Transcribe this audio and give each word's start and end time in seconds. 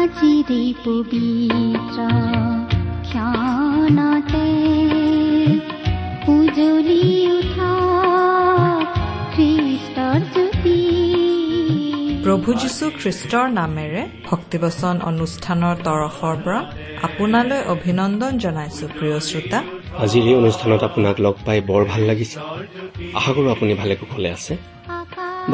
আজিৰে 0.00 0.62
পবিত্ৰ 0.84 1.98
ক্ষণতে 3.08 4.46
উজলি 6.34 7.02
উঠা 7.36 7.72
খ্ৰীষ্টৰ 9.34 10.20
জ্যোতি 10.34 10.78
প্ৰভু 12.24 12.48
যীশু 12.62 12.84
খ্ৰীষ্টৰ 13.00 13.46
নামেৰে 13.60 14.02
ভক্তিবচন 14.28 14.94
অনুষ্ঠানৰ 15.10 15.74
তৰফৰ 15.86 16.34
পৰা 16.44 16.60
আপোনালৈ 17.06 17.60
অভিনন্দন 17.74 18.32
জনাইছো 18.44 18.84
প্ৰিয় 18.96 19.18
শ্ৰোতা। 19.28 19.58
আজিৰ 20.04 20.24
এই 20.30 20.36
অনুষ্ঠানত 20.42 20.82
আপোনাক 20.88 21.16
লগ 21.26 21.34
পাই 21.46 21.58
বৰ 21.70 21.82
ভাল 21.92 22.02
লাগিছে। 22.10 22.38
আশা 23.18 23.30
কৰো 23.36 23.48
আপুনি 23.56 23.72
ভালে 23.80 23.94
কুশলে 24.00 24.28
আছে। 24.36 24.52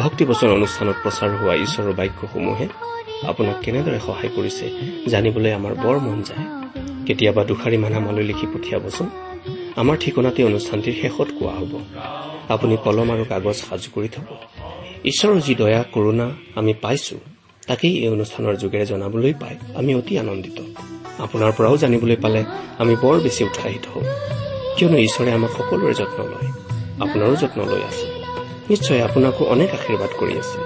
ভক্তিবচন 0.03 0.49
অনুষ্ঠানত 0.59 0.97
প্ৰচাৰ 1.05 1.31
হোৱা 1.41 1.55
ঈশ্বৰৰ 1.65 1.95
বাক্যসমূহে 2.01 2.67
আপোনাক 3.23 3.57
কেনেদৰে 3.63 4.01
সহায় 4.07 4.31
কৰিছে 4.37 4.71
জানিবলৈ 5.07 5.53
আমাৰ 5.53 5.75
বৰ 5.75 5.99
মন 5.99 6.23
যায়। 6.23 6.47
কেতিয়াবা 7.07 7.45
দুষাৰি 7.45 7.77
মান 7.77 7.95
আমালৈ 7.95 8.23
লিখি 8.23 8.47
পঠিয়াবচোন। 8.47 9.11
আমাৰ 9.77 9.97
ঠিকনাতে 9.97 10.45
অনুষ্ঠানটিৰ 10.45 10.95
শেষত 11.01 11.27
কোৱা 11.39 11.53
হ'ব। 11.53 11.81
আপুনি 12.49 12.77
কলম 12.85 13.11
আৰু 13.11 13.25
কাগজ 13.29 13.55
সাজু 13.55 13.91
কৰি 13.95 14.09
থব। 14.09 14.37
ঈশ্বৰৰ 15.05 15.41
যি 15.41 15.55
দয়া 15.55 15.85
কৰোণা 15.93 16.31
আমি 16.55 16.75
পাইছো 16.83 17.17
তাকেই 17.67 17.99
এই 17.99 18.09
অনুষ্ঠানৰ 18.09 18.57
যোগেৰে 18.57 18.87
জনাবলৈ 18.87 19.33
পাই 19.33 19.57
আমি 19.75 19.95
অতি 19.95 20.19
আনন্দিত। 20.19 20.61
আপোনাৰ 21.19 21.53
পৰাও 21.53 21.77
জানিবলৈ 21.77 22.17
পালে 22.17 22.45
আমি 22.79 22.97
বৰ 22.97 23.21
বেছি 23.21 23.45
উৎসাহিত 23.45 23.87
হওঁ। 23.95 24.05
কিয়নো 24.77 24.97
ঈশ্বৰে 24.97 25.33
আমাক 25.33 25.51
সকলোৰে 25.51 25.95
যত্ন 25.95 26.25
লয়। 26.25 26.53
আপোনাৰো 27.01 27.37
যত্ন 27.37 27.65
লৈ 27.65 27.83
আছে। 27.83 28.07
নিশ্চয় 28.71 29.03
আপোনাকো 29.03 29.45
অনেক 29.45 29.71
আশীৰ্বাদ 29.71 30.11
কৰি 30.19 30.39
আছে। 30.39 30.66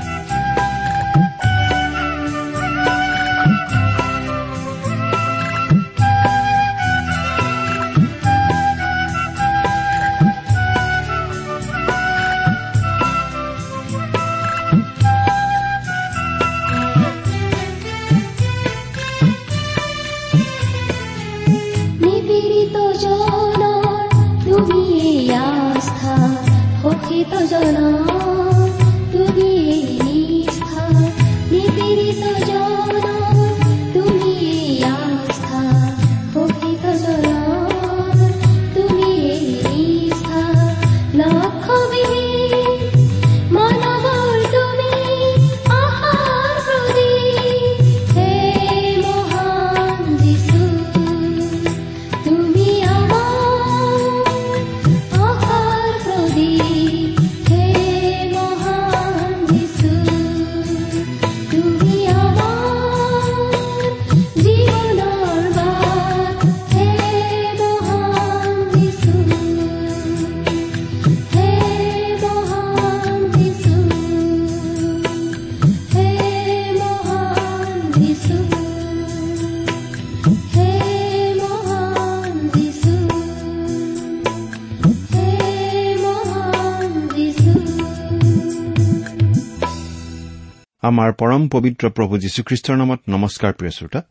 পৰম 91.21 91.43
পবিত্ৰ 91.47 91.89
প্ৰভু 91.89 92.17
যীশুখ্ৰীষ্টৰ 92.17 92.77
নামত 92.77 92.99
নমস্কাৰ 93.09 93.53
প্ৰিয় 93.53 93.71
শ্ৰোতা। 93.71 94.01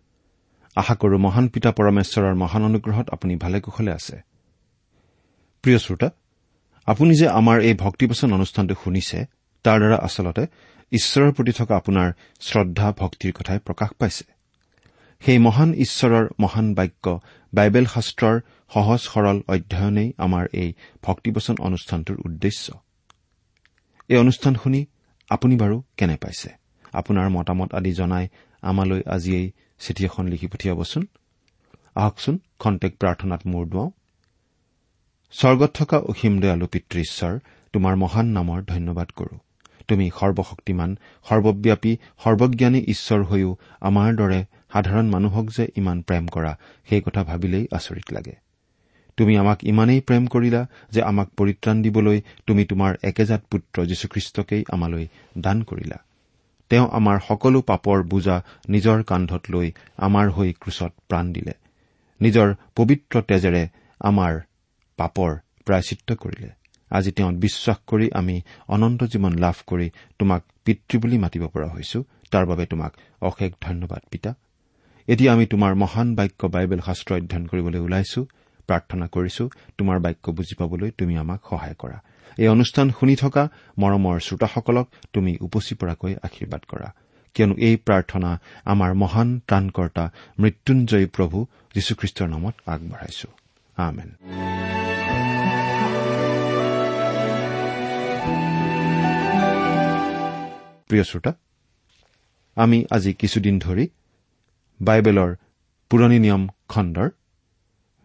আশা 0.76 0.94
কৰো 0.94 1.19
মহান 1.19 1.48
পিতা 1.48 1.71
পৰমেশ্বৰৰ 1.72 2.34
মহান 2.34 2.62
অনুগ্ৰহত 2.65 3.10
আপুনি 3.10 3.37
ভালে 3.37 3.60
কুশলে 3.60 3.93
আছে। 3.93 4.16
প্ৰিয় 5.62 5.78
শ্ৰোতা 5.78 6.10
আপুনি 6.87 7.15
যে 7.15 7.28
আমাৰ 7.28 7.60
এই 7.60 7.75
ভক্তিবচন 7.75 8.32
অনুষ্ঠানটো 8.32 8.75
শুনিছে 8.84 9.19
তাৰ 9.62 9.78
দ্বাৰা 9.78 9.97
আচলতে 9.97 10.47
ঈশ্বৰৰ 10.93 11.32
প্ৰতি 11.32 11.53
থকা 11.53 11.76
আপোনাৰ 11.76 12.12
শ্ৰদ্ধা 12.41 12.93
ভক্তিৰ 12.93 13.32
কথাই 13.32 13.59
প্ৰকাশ 13.59 13.91
পাইছে। 13.98 14.25
সেই 15.21 15.38
মহান 15.38 15.75
ঈশ্বৰৰ 15.75 16.28
মহান 16.41 16.75
বাক্য 16.75 17.21
বাইবেল 17.54 17.87
শাস্ত্ৰৰ 17.87 18.41
সহজ 18.75 19.00
সৰল 19.00 19.38
অধ্যয়নেই 19.48 20.12
আমাৰ 20.19 20.44
এই 20.53 20.72
ভক্তিবচন 21.03 21.56
অনুষ্ঠানটোৰ 21.60 22.16
উদ্দেশ্য। 22.27 22.72
এই 24.09 24.16
অনুষ্ঠান 24.16 24.54
শুনি 24.54 24.87
আপুনি 25.28 25.56
বাৰু 25.56 25.82
কেনে 25.97 26.16
পাইছে? 26.16 26.60
আপোনাৰ 26.93 27.31
মতামত 27.31 27.75
আদি 27.75 27.93
জনাই 27.93 28.28
আমালৈ 28.62 29.03
আজিয়েই 29.06 29.51
চিঠি 29.78 30.05
এখন 30.05 30.28
লিখি 30.28 30.47
পঠিয়াবচোন। 30.47 31.06
আহকচোন 31.95 32.39
খন্তেক 32.59 32.99
প্ৰাৰ্থনাত 32.99 33.41
মূৰ 33.47 33.67
দুৱাওঁ। 33.67 33.91
স্বৰ্গত 35.33 35.71
থকা 35.75 35.99
অসীম 35.99 36.41
দয়ালু 36.41 36.67
পিতৃ 36.67 37.01
ঈশ্বৰ 37.01 37.39
তোমাৰ 37.73 37.97
মহান 37.97 38.27
নামৰ 38.27 38.62
ধন্যবাদ 38.62 39.11
কৰো। 39.11 39.39
তুমি 39.89 40.11
সৰ্বশক্তিমান 40.21 40.97
সৰ্বব্যাপী 41.28 41.97
সৰ্বজ্ঞানী 42.25 42.84
ঈশ্বৰ 42.89 43.25
হৈও 43.25 43.57
আমাৰ 43.81 44.15
দৰে 44.15 44.45
সাধাৰণ 44.72 45.07
মানুহক 45.07 45.47
যে 45.57 45.69
ইমান 45.77 46.03
প্ৰেম 46.03 46.27
কৰা 46.27 46.59
সেই 46.89 47.01
কথা 47.01 47.25
ভাবিলেই 47.25 47.67
আচৰিত 47.72 48.12
লাগে। 48.12 48.33
তুমি 49.17 49.37
আমাক 49.37 49.65
ইমানেই 49.65 50.01
প্ৰেম 50.01 50.27
কৰিলা 50.27 50.67
যে 50.91 51.03
আমাক 51.03 51.28
পৰিত্ৰাণ 51.28 51.83
দিবলৈ 51.83 52.21
তুমি 52.47 52.65
তোমাৰ 52.65 52.97
একেজাত 53.03 53.43
পুত্ৰ 53.51 53.87
যীশুখ্ৰীষ্টকেই 53.87 54.65
আমালৈ 54.69 55.09
দান 55.39 55.62
কৰিলা। 55.62 55.97
তেওঁ 56.70 56.86
আমাৰ 56.92 57.16
সকলো 57.28 57.60
পাপৰ 57.60 57.98
বোজা 58.03 58.36
নিজৰ 58.69 58.98
কান্ধত 59.03 59.42
লৈ 59.50 59.69
আমাৰ 59.98 60.26
হৈ 60.31 60.53
ক্ৰুচত 60.53 60.92
প্ৰাণ 61.08 61.32
দিলে। 61.32 61.54
নিজৰ 62.20 62.48
পবিত্ৰ 62.76 63.14
তেজেৰে 63.22 63.62
আমাৰ 64.00 64.32
পাপৰ 64.98 65.30
প্ৰায়চিত্ৰ 65.66 66.10
কৰিলে। 66.14 66.50
আজি 66.91 67.10
তেওঁত 67.12 67.34
বিশ্বাস 67.34 67.78
কৰি 67.86 68.06
আমি 68.14 68.36
অনন্ত 68.69 69.00
জীৱন 69.03 69.32
লাভ 69.38 69.56
কৰি 69.66 69.91
তোমাক 70.19 70.42
পিতৃ 70.64 70.94
বুলি 70.98 71.19
মাতিব 71.19 71.42
পৰা 71.47 71.69
হৈছো। 71.69 71.98
তাৰ 72.30 72.44
বাবে 72.47 72.64
তোমাক 72.66 72.92
অশেষ 73.20 73.50
ধন্যবাদ 73.60 74.03
পিতা। 74.10 74.30
এতিয়া 75.09 75.32
আমি 75.32 75.44
তোমাৰ 75.47 75.72
মহান 75.75 76.09
বাক্য 76.14 76.41
বাইবেল 76.47 76.80
শাস্ত্ৰ 76.80 77.10
অধ্যয়ন 77.14 77.44
কৰিবলৈ 77.47 77.80
ওলাইছো 77.86 78.20
প্ৰাৰ্থনা 78.69 79.06
কৰিছো। 79.06 79.44
তোমাৰ 79.78 79.97
বাক্য 80.00 80.25
বুজি 80.30 80.54
পাবলৈ 80.54 80.91
তুমি 80.91 81.14
আমাক 81.16 81.41
সহায় 81.50 81.76
কৰা। 81.78 81.98
এই 82.38 82.48
অনুষ্ঠান 82.48 82.91
শুনি 82.91 83.16
থকা 83.16 83.48
মৰমৰ 83.78 84.21
শ্ৰোতাসকলক 84.21 84.88
তুমি 85.12 85.38
উপচি 85.41 85.74
পৰাকৈ 85.74 86.15
আশীৰ্বাদ 86.22 86.60
কৰা। 86.68 86.92
কিয়নো 87.34 87.54
এই 87.59 87.77
প্ৰাৰ্থনা 87.77 88.38
আমাৰ 88.65 88.94
মহান 88.94 89.41
ত্ৰাণকৰ্তা 89.47 90.10
মৃত্যুঞ্জয়ী 90.38 91.06
প্ৰভু 91.06 91.47
যীশুখ্ৰীষ্টৰ 91.74 92.28
নামত 92.28 92.54
আগবঢ়াইছো। 92.66 93.28
আমি 102.56 102.84
আজি 102.91 103.12
কিছুদিন 103.12 103.59
ধৰি 103.59 103.88
বাইবেলৰ 104.83 105.34
পুৰণি 105.91 106.18
নিয়ম 106.18 106.48
খণ্ডৰ 106.68 107.10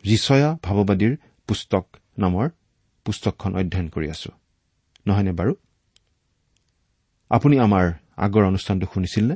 যিচয়া 0.04 0.57
ভাৱবাদীৰ 0.63 1.18
পুস্তক 1.48 1.86
নামৰ 2.18 2.50
পুস্তকখন 3.06 3.52
অধ্যয়ন 3.60 3.88
কৰি 3.90 4.07
আছো। 4.10 4.31
নহয়নে 5.07 5.34
বাৰু? 5.40 5.54
আপুনি 7.31 7.56
আমাৰ 7.60 7.86
আগৰ 8.25 8.44
অনুষ্ঠানটো 8.52 8.86
শুনিছিলনে 8.94 9.36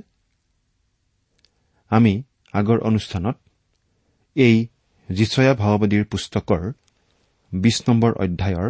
আমি 1.91 2.13
আগৰ 2.53 2.79
অনুষ্ঠানত 2.79 3.35
এই 4.35 4.55
যিচয়া 5.09 5.53
ভাৱবাদীৰ 5.53 6.03
পুস্তকৰ 6.11 6.61
বিশ 7.51 7.77
নম্বৰ 7.87 8.11
অধ্যায়ৰ 8.23 8.69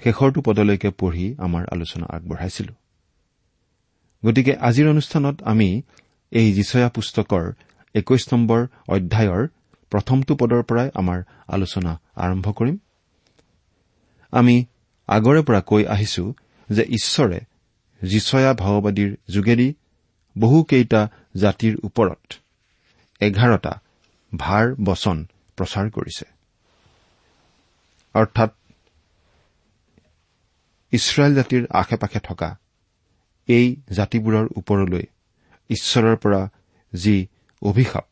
শেষৰটো 0.00 0.40
পদলৈকে 0.40 0.90
পঢ়ি 0.90 1.26
আমাৰ 1.38 1.62
আলোচনা 1.72 2.06
আগবঢ়াইছিলো। 2.16 2.72
গতিকে 4.22 4.52
আজিৰ 4.68 4.86
অনুষ্ঠানত 4.88 5.36
আমি 5.42 5.68
এই 6.32 6.48
যিচয়া 6.52 6.88
পুস্তকৰ 6.88 7.44
একৈশ 7.94 8.22
নম্বৰ 8.32 8.60
অধ্যায়ৰ 8.88 9.42
প্ৰথমটো 9.92 10.32
পদৰ 10.40 10.62
পৰাই 10.68 10.88
আমাৰ 10.94 11.18
আলোচনা 11.48 11.92
আৰম্ভ 12.16 12.46
কৰিম। 12.52 12.76
আমি 14.32 14.56
আগৰে 15.08 15.42
পৰা 15.42 15.60
কৈ 15.60 15.82
আহিছো 15.84 16.24
যে 16.68 16.82
ঈশ্বৰে 16.82 17.38
যিচয়া 18.02 18.52
ভাওবাদীৰ 18.54 19.10
যোগেদি 19.30 19.68
বহুকেইটা 20.36 21.02
জাতিৰ 21.36 21.74
ওপৰত 21.84 22.40
এঘাৰটা 23.20 23.72
ভাৰ 24.36 24.64
বচন 24.84 25.16
প্ৰচাৰ 25.58 25.86
কৰিছে। 25.90 26.26
অৰ্থাৎ 28.14 28.50
ইছৰাইল 30.92 31.32
জাতিৰ 31.34 31.62
আশে 31.70 31.96
পাশে 31.96 32.20
থকা 32.20 32.48
এই 33.48 33.66
জাতিবোৰৰ 33.90 34.46
ওপৰলৈ 34.56 35.04
ঈশ্বৰৰ 35.70 36.16
পৰা 36.16 36.42
যি 36.92 37.16
অভিশাপ 37.62 38.06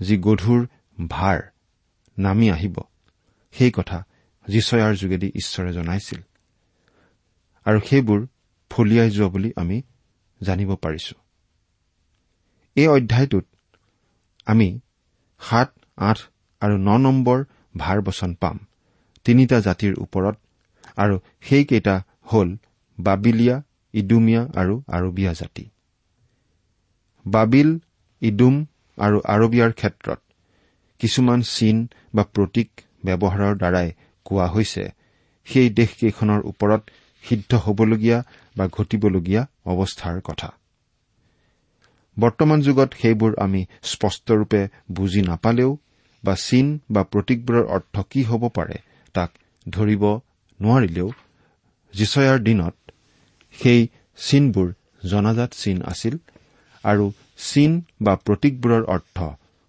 যি 0.00 0.14
গধুৰ 0.18 0.60
ভাৰ 1.08 1.38
নামি 2.18 2.50
আহিব 2.50 2.76
সেই 3.54 3.70
কথা 3.70 3.98
যিচয়াৰ 4.48 4.94
যোগেদি 4.96 5.28
ঈশ্বৰে 5.34 5.70
জনাইছিল। 5.72 6.20
আৰু 7.66 7.78
সেইবোৰ 7.80 8.20
ফলিয়াই 8.70 9.10
যোৱা 9.10 9.28
বুলি 9.28 9.50
আমি 9.56 9.76
জানিব 10.40 10.70
পাৰিছো। 10.74 11.14
এই 12.76 12.86
অধ্যায়টোত 12.86 13.46
আমি 14.46 14.68
সাত 15.40 15.68
আঠ 15.96 16.18
আৰু 16.62 16.76
ন 16.78 16.90
নম্বৰ 16.96 17.38
ভাৰ 17.76 17.98
বচন 18.00 18.34
পাম। 18.34 18.56
তিনিটা 19.24 19.58
জাতিৰ 19.60 19.94
ওপৰত 19.98 20.36
আৰু 20.96 21.14
সেইকেইটা 21.40 21.94
হ'ল 22.22 22.48
বাবিলিয়া 22.98 23.56
ইডুমিয়া 23.94 24.42
আৰু 24.54 24.74
আৰবীয়া 24.88 25.32
জাতি। 25.34 25.64
বাবিল 27.26 27.70
ইডুম 28.22 28.54
আৰু 28.98 29.20
আৰবিয়াৰ 29.24 29.72
ক্ষেত্ৰত 29.72 30.20
কিছুমান 30.98 31.40
চিন 31.42 31.76
বা 32.14 32.22
প্ৰতীক 32.34 32.70
ব্যৱহাৰৰ 33.04 33.54
দ্বাৰাই 33.56 33.88
কোৱা 34.24 34.46
হৈছে। 34.46 34.84
সেই 35.46 35.68
দেশকেইখনৰ 35.70 36.40
ওপৰত 36.44 36.82
সিদ্ধ 37.24 37.50
হ'বলগীয়া 37.54 38.18
বা 38.56 38.64
ঘটিবলগীয়া 38.68 39.42
অৱস্থাৰ 39.66 40.20
কথা। 40.20 40.48
বৰ্তমান 42.16 42.60
যুগত 42.60 42.90
সেইবোৰ 43.00 43.32
আমি 43.38 43.60
স্পষ্টৰূপে 43.82 44.60
বুজি 44.90 45.22
নাপালেও 45.22 45.70
বা 46.24 46.34
চিন 46.36 46.66
বা 46.90 47.02
প্ৰতীকবোৰৰ 47.04 47.64
অৰ্থ 47.66 48.04
কি 48.10 48.22
হ'ব 48.22 48.42
পাৰে 48.48 48.76
তাক 49.14 49.30
ধৰিব 49.66 50.04
নোৱাৰিলেও 50.60 51.08
যিচয়াৰ 51.94 52.38
দিনত 52.38 52.74
সেই 53.54 53.80
চিনবোৰ 54.18 54.68
জনাজাত 55.08 55.50
চিন 55.52 55.82
আছিল 55.82 56.14
আৰু 56.84 57.10
চিন 57.38 57.72
বা 58.00 58.14
প্ৰতীকবোৰৰ 58.24 58.84
অৰ্থ 58.88 59.16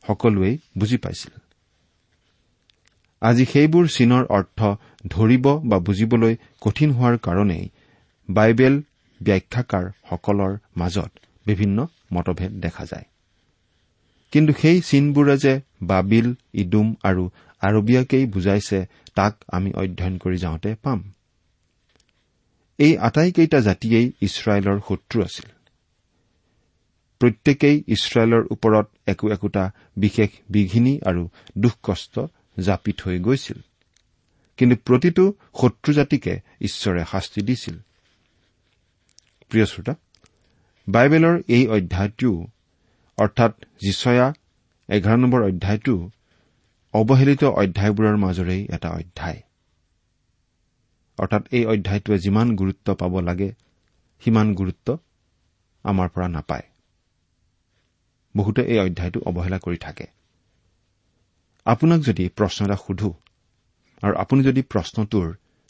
সকলোৱেই 0.05 0.55
বুজি 0.77 0.97
পাইছিল। 0.97 1.33
আজি 3.25 3.45
সেইবোৰ 3.45 3.85
চিনৰ 3.87 4.23
অৰ্থ 4.37 4.59
ধৰিব 5.07 5.45
বা 5.69 5.77
বুজিবলৈ 5.79 6.33
কঠিন 6.61 6.89
হোৱাৰ 6.91 7.15
কাৰণেই 7.17 7.65
বাইবেল 8.29 8.75
ব্যাখ্যাকাৰসকলৰ 9.21 10.53
মাজত 10.77 11.11
বিভিন্ন 11.45 11.77
মতভেদ 12.13 12.51
দেখা 12.59 12.85
যায়। 12.85 13.07
কিন্তু 14.33 14.51
সেই 14.61 14.77
চিনবোৰে 14.81 15.35
যে 15.37 15.53
বাবিল 15.81 16.27
ইডুম 16.53 16.87
আৰু 17.03 17.23
আৰবিয়াকেই 17.61 18.25
বুজাইছে 18.25 18.79
তাক 19.15 19.33
আমি 19.47 19.69
অধ্যয়ন 19.73 20.15
কৰি 20.17 20.37
যাওঁতে 20.37 20.69
পাম। 20.83 20.99
এই 22.79 22.93
আটাইকেইটা 22.97 23.59
জাতিয়েই 23.59 24.07
ইছৰাইলৰ 24.21 24.77
শত্ৰু 24.87 25.17
আছিল। 25.21 25.47
প্ৰত্যেকেই 27.21 27.77
ইছৰাইলৰ 27.87 28.43
ওপৰত 28.51 28.85
একো 29.07 29.25
একোটা 29.29 29.63
বিশেষ 29.97 30.29
বিঘিনি 30.49 30.93
আৰু 31.05 31.21
দুখ 31.57 31.75
কষ্ট 31.83 32.15
জাপি 32.59 32.93
থৈ 32.93 33.19
গৈছিল। 33.19 33.59
কিন্তু 34.57 34.75
প্ৰতিটো 34.75 35.33
শত্ৰু 35.61 35.93
জাতিকে 35.93 36.39
ঈশ্বৰে 36.61 37.05
শাস্তি 37.11 37.41
দিছিল। 37.41 37.79
প্ৰিয় 39.49 39.65
শ্ৰোতা 39.65 39.95
বাইবেলৰ 40.89 41.41
এই 41.47 41.67
অধ্যায়টো 41.67 42.47
অৰ্থাৎ 43.17 43.65
যিচয়া 43.81 44.33
এঘাৰ 44.89 45.17
নম্বৰ 45.17 45.43
অধ্যায়টো 45.43 46.09
অৱহেলিত 46.93 47.43
অধ্যায়বোৰৰ 47.43 48.17
মাজৰেই 48.17 48.67
এটা 48.69 48.89
অধ্যায়। 48.89 49.41
অৰ্থাৎ 51.17 51.47
এই 51.51 51.65
অধ্যায়টোৱে 51.65 52.17
যিমান 52.17 52.55
গুৰুত্ব 52.55 52.95
পাব 52.95 53.19
লাগে 53.19 53.53
সিমান 54.23 54.53
গুৰুত্ব 54.53 54.97
আমাৰ 55.83 56.09
পৰা 56.09 56.27
নাপায়। 56.27 56.63
বহুতে 58.37 58.61
এই 58.61 58.79
অধ্যায়টো 58.79 59.19
অৱহেলা 59.25 59.59
কৰি 59.59 59.77
থাকে। 59.77 60.05
আপোনাক 61.65 61.99
যদি 61.99 62.23
প্ৰশ্ন 62.37 62.59
এটা 62.65 62.77
সুধো 62.85 63.11
আৰু 64.03 64.13
আপুনি 64.17 64.41
যদি 64.43 64.61
প্ৰশ্নটোৰ 64.71 65.27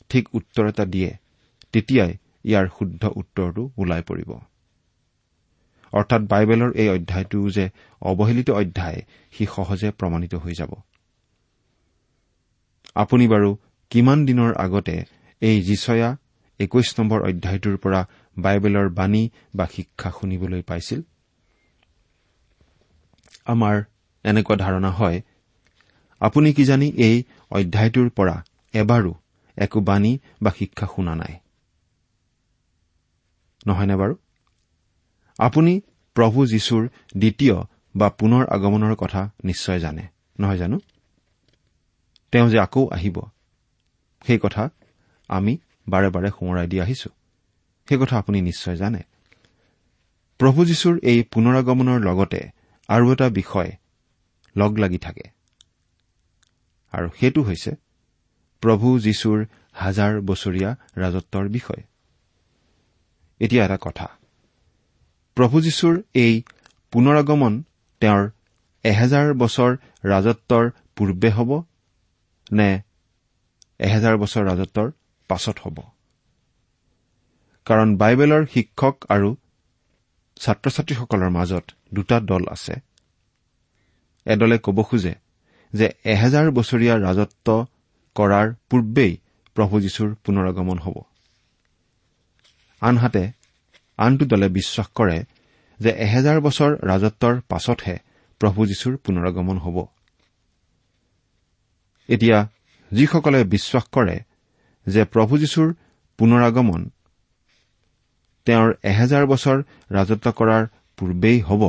ঠিক 0.10 0.24
উত্তৰ 0.34 0.66
এটা 0.68 0.86
দিয়ে 0.86 1.12
তেতিয়াই 1.74 2.12
ইয়াৰ 2.46 2.66
শুদ্ধ 2.78 3.04
উত্তৰটো 3.20 3.64
ওলাই 3.78 4.02
পৰিব। 4.02 4.32
অৰ্থাৎ 5.94 6.22
বাইবেলৰ 6.22 6.72
এই 6.76 6.90
অধ্যায়টো 6.90 7.40
যে 7.50 7.66
অৱহেলিত 8.02 8.50
অধ্যায় 8.52 9.00
সি 9.34 9.44
সহজে 9.46 9.90
প্ৰমাণিত 9.92 10.34
হৈ 10.36 10.54
যাব। 10.54 10.72
আপুনি 12.96 13.26
বাৰু 13.28 13.50
কিমান 13.92 14.20
দিনৰ 14.26 14.52
আগতে 14.56 14.96
এই 15.42 15.58
যিচয়া 15.62 16.10
একৈশ 16.60 16.90
নম্বৰ 17.00 17.20
অধ্যায়টোৰ 17.30 17.76
পৰা 17.78 18.02
বাইবেলৰ 18.38 18.88
বাণী 18.90 19.24
বা 19.56 19.66
শিক্ষা 19.66 20.10
শুনিবলৈ 20.12 20.62
পাইছিল? 20.62 21.00
আমাৰ 23.46 23.76
এনেকুৱা 24.26 24.56
ধাৰণা 24.56 24.92
হয় 24.92 25.18
আপুনি 26.26 26.54
কিজানি 26.54 26.88
এই 26.90 27.24
অধ্যায়টোৰ 27.52 28.10
পৰা 28.10 28.36
এবাৰো 28.74 29.14
একো 29.58 29.80
বাণী 29.80 30.20
বা 30.42 30.52
শিক্ষা 30.52 30.88
শুনা 30.96 31.16
নাই? 31.16 31.34
নহয়নে 33.68 33.96
বাৰু? 33.96 34.16
আপুনি 35.40 35.82
প্ৰভু 36.14 36.46
যীশুৰ 36.46 36.84
দ্বিতীয় 37.18 37.56
বা 37.96 38.10
পুনৰ 38.10 38.44
আগমনৰ 38.48 38.96
কথা 38.96 39.22
নিশ্চয় 39.44 39.80
জানে 39.80 40.04
নহয় 40.40 40.58
জানো? 40.58 40.78
তেওঁ 42.32 42.50
যে 42.50 42.60
আকৌ 42.60 42.88
আহিব 42.88 43.22
সেই 44.28 44.40
কথা 44.44 44.70
আমি 45.28 45.58
বাৰে 45.90 46.10
বাৰে 46.10 46.30
সোঁৱৰাই 46.30 46.68
দি 46.68 46.82
আহিছো। 46.82 47.10
সেই 47.90 47.98
কথা 47.98 48.18
আপুনি 48.18 48.42
নিশ্চয় 48.42 48.76
জানে। 48.76 49.02
প্ৰভু 50.38 50.66
যীশুৰ 50.66 51.00
এই 51.04 51.24
পুনৰাগমনৰ 51.24 52.00
লগতে 52.00 52.42
আৰু 52.88 53.14
এটা 53.14 53.30
বিষয় 53.30 53.72
লগ 54.56 54.78
লাগি 54.78 54.98
থাকে। 54.98 55.35
আৰু 56.96 57.08
সেইটো 57.20 57.42
হৈছে 57.42 57.72
প্ৰভু 58.64 58.88
যীশুৰ 59.00 59.40
হাজাৰ 59.74 60.14
বছৰীয়া 60.22 60.70
ৰাজত্বৰ 60.98 61.46
বিষয়। 61.50 61.82
এতিয়া 63.40 63.66
এটা 63.66 63.78
কথা। 63.82 64.08
প্ৰভু 65.38 65.56
যীশুৰ 65.62 65.96
এই 66.14 66.34
পুনৰাগমন 66.92 67.54
তেওঁৰ 68.02 68.24
এহেজাৰ 68.84 69.34
বছৰ 69.34 69.72
ৰাজত্বৰ 70.06 70.64
পূৰ্বে 70.96 71.30
হ'ব 71.32 71.52
নে 72.52 72.70
এহেজাৰ 73.80 74.16
বছৰ 74.18 74.44
ৰাজত্বৰ 74.46 74.88
পাছত 75.30 75.56
হ'ব? 75.64 75.78
কাৰণ 77.66 77.98
বাইবেলৰ 77.98 78.44
শিক্ষক 78.46 78.96
আৰু 79.10 79.30
ছাত্ৰ 80.38 80.70
ছাত্ৰীসকলৰ 80.70 81.30
মাজত 81.30 81.66
দুটা 81.94 82.20
দল 82.20 82.44
আছে। 82.52 82.76
এদলে 84.26 84.58
ক'ব 84.58 84.78
খোজে 84.84 85.14
যে 85.76 85.88
এহেজাৰ 86.06 86.48
বছৰীয়া 86.52 86.96
ৰাজত্ব 86.98 87.48
কৰাৰ 88.16 88.48
পূৰ্বেই 88.70 89.14
প্ৰভু 89.56 89.76
যীশুৰ 89.82 90.10
পুনৰাগমন 90.24 90.78
হ'ব। 90.78 90.98
আনহাতে 92.82 93.24
আনটো 94.00 94.26
দলে 94.26 94.48
বিশ্বাস 94.50 94.88
কৰে 94.96 95.18
যে 95.80 95.92
এহেজাৰ 96.06 96.38
বছৰ 96.42 96.72
ৰাজত্বৰ 96.90 97.34
পাছতহে 97.50 97.96
প্ৰভু 98.42 98.60
যীশুৰ 98.66 98.94
পুনৰাগমন 98.98 99.58
হ'ব। 99.58 99.78
এতিয়া 102.10 102.38
যিসকলে 102.92 103.40
বিশ্বাস 103.44 103.84
কৰে 103.92 104.16
যে 104.88 105.02
প্ৰভু 105.06 105.34
যীশুৰ 105.38 105.68
পুনৰাগমন 106.20 106.82
তেওঁৰ 108.48 108.70
এহেজাৰ 108.84 109.26
বছৰ 109.26 109.58
ৰাজত্ব 109.92 110.28
কৰাৰ 110.32 110.64
পূৰ্বেই 110.98 111.38
হ'ব 111.42 111.64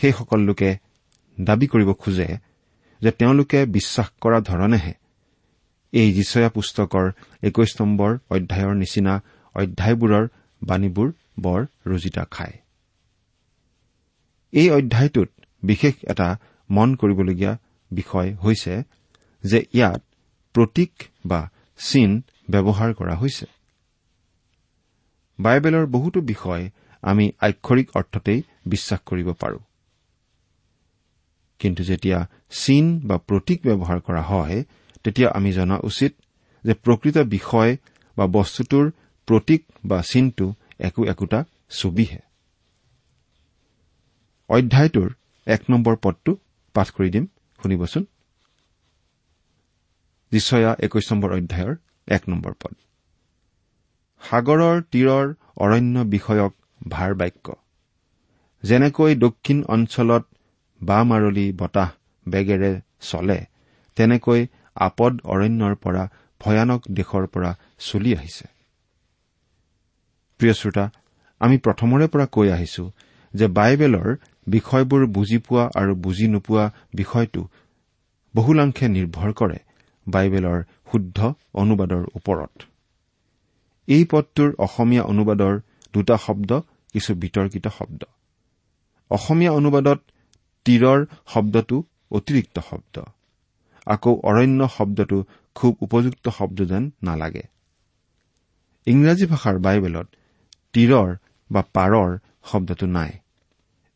সেইসকল 0.00 0.40
লোকে 0.40 0.70
দাবী 1.40 1.66
কৰিব 1.66 1.90
খোজে 1.92 2.28
যে 3.00 3.10
তেওঁলোকে 3.10 3.66
বিশ্বাস 3.66 4.08
কৰা 4.20 4.40
ধৰণেহে। 4.40 4.94
এই 5.92 6.12
যিচয়া 6.12 6.48
পুস্তকৰ 6.48 7.10
একৈশ 7.42 7.80
নম্বৰ 7.80 8.18
অধ্যায়ৰ 8.30 8.74
নিচিনা 8.74 9.14
অধ্যায়বোৰৰ 9.54 10.28
বাণীবোৰ 10.62 11.12
বৰ 11.40 11.66
ৰজিতা 11.86 12.24
খায়। 12.30 12.56
এই 14.52 14.70
অধ্যায়টোত 14.70 15.28
বিশেষ 15.62 15.94
এটা 16.10 16.36
মন 16.70 16.94
কৰিবলগীয়া 16.94 17.58
বিষয় 17.90 18.34
হৈছে 18.34 18.82
যে 19.44 19.58
ইয়াত 19.72 20.02
প্ৰতীক 20.54 20.92
বা 21.26 21.50
চিন 21.78 22.22
ব্যৱহাৰ 22.50 22.94
কৰা 22.94 23.14
হৈছে। 23.14 23.46
বাইবেলৰ 25.40 25.86
বহুতো 25.86 26.20
বিষয় 26.20 26.70
আমি 27.02 27.32
আক্ষৰিক 27.40 27.88
অৰ্থতেই 27.94 28.42
বিশ্বাস 28.66 29.00
কৰিব 29.06 29.32
পাৰোঁ। 29.32 29.58
কিন্তু 31.58 31.82
যেতিয়া 31.82 32.26
চিন 32.50 33.00
বা 33.04 33.16
প্ৰতীক 33.18 33.58
ব্যৱহাৰ 33.64 34.00
কৰা 34.00 34.22
হয় 34.22 34.64
তেতিয়া 35.04 35.28
আমি 35.30 35.52
জনা 35.52 35.76
উচিত 35.82 36.12
যে 36.64 36.74
প্ৰকৃত 36.74 37.18
বিষয় 37.18 37.76
বা 38.16 38.26
বস্তুটোৰ 38.26 38.90
প্ৰতীক 39.28 39.62
বা 39.84 40.02
চিনটো 40.02 40.54
একো 40.78 41.04
একোটা 41.04 41.44
ছবিহে। 41.70 42.20
অধ্যায়টোৰ 44.48 45.08
এক 45.46 45.62
নম্বৰ 45.70 45.96
পদটো 45.96 46.36
পাঠ 46.74 46.90
কৰি 46.90 47.10
দিম 47.10 47.26
শুনিবচোন। 47.62 48.04
যিচয়া 50.32 50.76
একৈশ 50.78 51.12
নম্বৰ 51.12 51.30
অধ্যায়ৰ 51.32 51.74
এক 52.08 52.22
নম্বৰ 52.28 52.52
পদ। 52.52 52.74
সাগৰৰ 54.22 54.82
তীৰৰ 54.82 55.26
অৰণ্য 55.56 55.96
বিষয়ক 56.04 56.52
ভাৰ 56.88 57.14
বাক্য। 57.14 57.46
যেনেকৈ 58.62 59.14
দক্ষিণ 59.14 59.64
অঞ্চলত 59.68 60.24
বামাৰলি 60.80 61.46
বতাহ 61.52 61.90
বেগেৰে 62.26 62.72
চলে 63.00 63.38
তেনেকৈ 63.96 64.40
আপদ 64.76 65.12
অৰণ্যৰ 65.24 65.74
পৰা 65.74 66.02
ভয়ানক 66.40 66.80
দেশৰ 66.90 67.24
পৰা 67.26 67.50
চলি 67.78 68.10
আহিছে। 68.14 68.46
প্ৰিয় 70.40 70.54
শ্ৰোতা 70.54 70.84
আমি 71.40 71.56
প্ৰথমৰে 71.58 72.06
পৰা 72.12 72.26
কৈ 72.26 72.48
আহিছো 72.50 72.84
যে 73.34 73.46
বাইবেলৰ 73.48 74.08
বিষয়বোৰ 74.48 75.02
বুজি 75.06 75.38
পোৱা 75.38 75.64
আৰু 75.74 75.92
বুজি 75.94 76.26
নোপোৱা 76.28 76.64
বিষয়টো 76.94 77.42
বহুলাংশে 78.34 78.86
নিৰ্ভৰ 78.88 79.30
কৰে 79.32 79.58
বাইবেলৰ 80.06 80.58
শুদ্ধ 80.92 81.18
অনুবাদৰ 81.54 82.02
ওপৰত। 82.14 82.54
এই 83.88 84.04
পদটোৰ 84.04 84.50
অসমীয়া 84.58 85.02
অনুবাদৰ 85.02 85.54
দুটা 85.94 86.16
শব্দ 86.16 86.50
কিছু 86.92 87.10
বিতৰ্কিত 87.14 87.66
শব্দ। 87.68 88.02
অসমীয়া 89.10 89.52
অনুবাদত 89.52 89.98
তীৰৰ 90.68 91.04
শব্দটো 91.32 91.76
অতিৰিক্ত 92.10 92.56
শব্দ। 92.70 93.04
আকৌ 93.86 94.12
অৰণ্য 94.30 94.68
শব্দটো 94.68 95.18
খুব 95.56 95.72
উপযুক্ত 95.80 96.24
শব্দ 96.28 96.58
যেন 96.64 96.84
নালাগে। 97.02 97.44
ইংৰাজী 98.86 99.26
ভাষাৰ 99.26 99.56
বাইবেলত 99.58 100.06
তীৰৰ 100.74 101.08
বা 101.50 101.62
পাৰৰ 101.74 102.10
শব্দটো 102.50 102.86
নাই। 102.86 103.12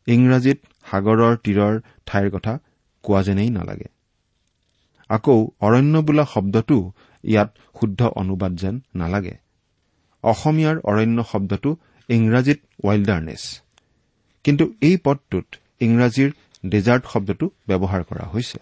ইংৰাজীত 0.07 0.59
সাগৰৰ 0.91 1.33
তীৰৰ 1.45 1.73
ঠাইৰ 2.05 2.27
কথা 2.29 2.53
কোৱা 3.03 3.21
যেনেই 3.23 3.49
নালাগে। 3.49 3.87
আকৌ 5.09 5.37
অৰণ্য 5.61 5.95
বোলা 6.01 6.25
শব্দটো 6.25 6.77
ইয়াত 7.23 7.49
শুদ্ধ 7.79 8.01
অনুবাদ 8.21 8.53
যেন 8.55 8.75
নালাগে। 8.95 9.35
অসমীয়াৰ 10.23 10.77
অৰণ্য 10.89 11.19
শব্দটো 11.31 11.69
ইংৰাজীত 12.09 12.59
ৱাইল্ডাৰনেছ 12.85 13.43
কিন্তু 14.45 14.63
এই 14.81 14.95
পদটোত 14.97 15.47
ইংৰাজীৰ 15.79 16.29
ডেজাৰ্ট 16.63 17.03
শব্দটো 17.07 17.45
ব্যৱহাৰ 17.67 18.03
কৰা 18.03 18.25
হৈছে। 18.25 18.59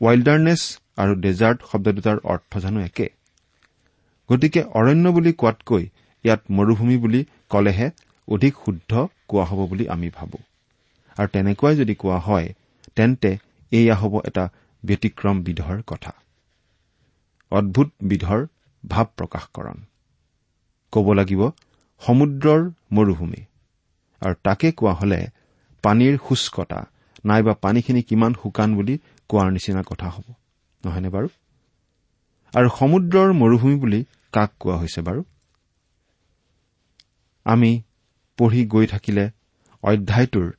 ৱাইল্ডাৰনেছ 0.00 0.62
আৰু 0.96 1.12
ডেজাৰ্ট 1.14 1.60
শব্দ 1.70 1.86
দুটাৰ 1.88 2.18
অৰ্থ 2.24 2.58
জানো 2.58 2.80
একে। 2.80 3.08
গতিকে 4.28 4.62
অৰণ্য 4.62 5.12
বুলি 5.12 5.32
কোৱাতকৈ 5.32 5.84
ইয়াত 6.24 6.40
মৰুভূমি 6.50 6.96
বুলি 6.96 7.20
কলেহে 7.48 7.90
অধিক 8.28 8.54
শুদ্ধ 8.64 8.92
কোৱা 9.28 9.44
হ'ব 9.44 9.60
বুলি 9.66 9.84
আমি 9.88 10.08
ভাবো। 10.10 10.38
আৰু 11.16 11.28
তেনেকুৱাই 11.28 11.76
যদি 11.76 11.94
কোৱা 11.94 12.18
হয় 12.18 12.48
তেন্তে 12.96 13.30
এয়া 13.72 13.94
হ'ব 13.94 14.14
এটা 14.24 14.44
ব্যতিক্ৰম 14.82 15.36
বিধৰ 15.42 15.82
কথা। 15.86 16.12
অদ্ভুত 17.52 17.88
বিধৰ 18.02 18.40
ভাৱ 18.84 19.06
প্ৰকাশকৰণ। 19.16 19.78
ক'ব 20.92 21.06
লাগিব 21.12 21.42
সমুদ্ৰৰ 22.02 22.60
মৰুভূমি। 22.92 23.42
আৰু 24.22 24.34
তাকে 24.42 24.72
কোৱা 24.72 24.92
হলে 24.92 25.20
পানীৰ 25.82 26.18
শুষ্কতা 26.28 26.80
নাইবা 27.24 27.54
পানীখিনি 27.54 28.02
কিমান 28.02 28.34
শুকান 28.42 28.74
বুলি 28.74 28.98
কোৱাৰ 29.28 29.52
নিচিনা 29.52 29.82
কথা 29.82 30.08
হ'ব। 30.08 30.26
নহয়নে 30.84 31.08
বাৰু? 31.08 31.28
আৰু 32.54 32.68
সমুদ্ৰৰ 32.78 33.32
মৰুভূমি 33.32 33.76
বুলি 33.76 34.04
কাক 34.32 34.50
কোৱা 34.60 34.76
হৈছে 34.76 35.00
বাৰু? 35.00 35.24
আমি 37.44 37.82
পঢ়ি 38.38 38.66
গৈ 38.66 38.86
থাকিলে 38.86 39.30
অধ্যায়টোৰ 39.82 40.52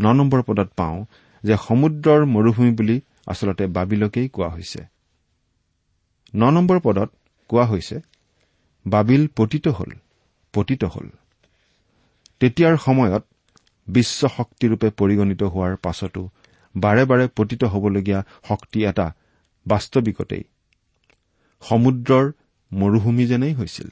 ন 0.00 0.12
নম্বৰ 0.12 0.42
পদত 0.42 0.68
পাওঁ 0.76 1.04
যে 1.44 1.56
সমুদ্ৰৰ 1.68 2.26
মৰুভূমি 2.26 2.72
বুলি 2.72 3.00
আচলতে 3.26 3.66
বাবিলকেই 3.66 4.28
কোৱা 4.28 4.48
হৈছে। 4.48 4.84
ন 6.36 6.50
নম্বৰ 6.50 6.80
পদত 6.80 7.10
কোৱা 7.48 7.64
হৈছে 7.66 8.00
বাবিল 8.86 9.28
পতিত 9.36 9.68
হল 9.68 9.90
পতিত 10.52 10.84
হল। 10.84 11.08
তেতিয়াৰ 12.40 12.76
সময়ত 12.76 13.22
বিশ্ব 13.92 14.20
শক্তিৰূপে 14.36 14.88
পৰিগণিত 14.90 15.42
হোৱাৰ 15.42 15.76
পাছতো 15.76 16.22
বাৰে 16.74 17.04
বাৰে 17.04 17.26
পতিত 17.36 17.62
হ'বলগীয়া 17.64 18.20
শক্তি 18.48 18.78
এটা 18.84 19.06
বাস্তৱিকতেই 19.66 20.44
সমুদ্ৰৰ 21.62 22.26
মৰুভূমি 22.70 23.24
যেনেই 23.26 23.54
হৈছিল। 23.54 23.88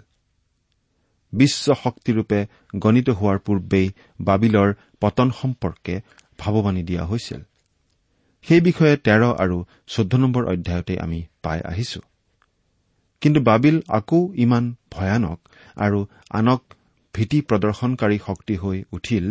বিশ্ব 1.32 1.74
শক্তিৰূপে 1.84 2.38
গণিত 2.76 3.08
হোৱাৰ 3.10 3.38
পূৰ্বেই 3.38 3.88
বাবিলৰ 4.20 4.68
পতন 5.00 5.28
সম্পৰ্কে 5.30 5.94
ভাৱবাণী 6.38 6.82
দিয়া 6.82 7.04
হৈছিল। 7.04 7.40
সেই 8.44 8.60
বিষয়ে 8.60 8.96
তেৰ 8.96 9.22
আৰু 9.38 9.56
চৈধ্য 9.86 10.16
নম্বৰ 10.16 10.44
অধ্যায়তে 10.46 10.94
আমি 11.00 11.20
পাই 11.42 11.60
আহিছো। 11.60 12.00
কিন্তু 13.22 13.40
বাবিল 13.40 13.76
আকৌ 13.88 14.20
ইমান 14.34 14.64
ভয়ানক 14.90 15.38
আৰু 15.76 15.98
আনক 16.30 16.62
ভীতি 17.14 17.38
প্ৰদৰ্শনকাৰী 17.40 18.18
শক্তি 18.26 18.54
হৈ 18.56 18.78
উঠিল 18.92 19.26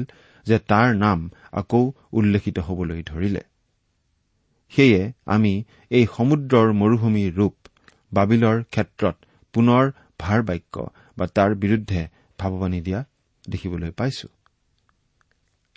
যে 0.48 0.58
তাৰ 0.72 0.88
নাম 0.96 1.20
আকৌ 1.52 1.84
উল্লেখিত 2.14 2.58
হবলৈ 2.60 3.02
ধৰিলে। 3.04 3.44
সেয়ে 4.74 5.02
আমি 5.26 5.54
এই 5.92 6.06
সমুদ্ৰৰ 6.16 6.68
মৰুভূমিৰ 6.82 7.30
ৰূপ 7.34 7.56
বাবিলৰ 8.14 8.58
ক্ষেত্ৰত 8.72 9.16
পুনৰ 9.54 9.84
ভাৰ 10.20 10.40
বাক্য 10.44 10.76
বা 11.18 11.26
তাৰ 11.36 11.56
বিৰুদ্ধে 11.64 12.02
ভাৱবাণী 12.40 12.80
দিয়া 12.82 13.00
দেখিবলৈ 13.46 13.92
পাইছো। 13.92 14.28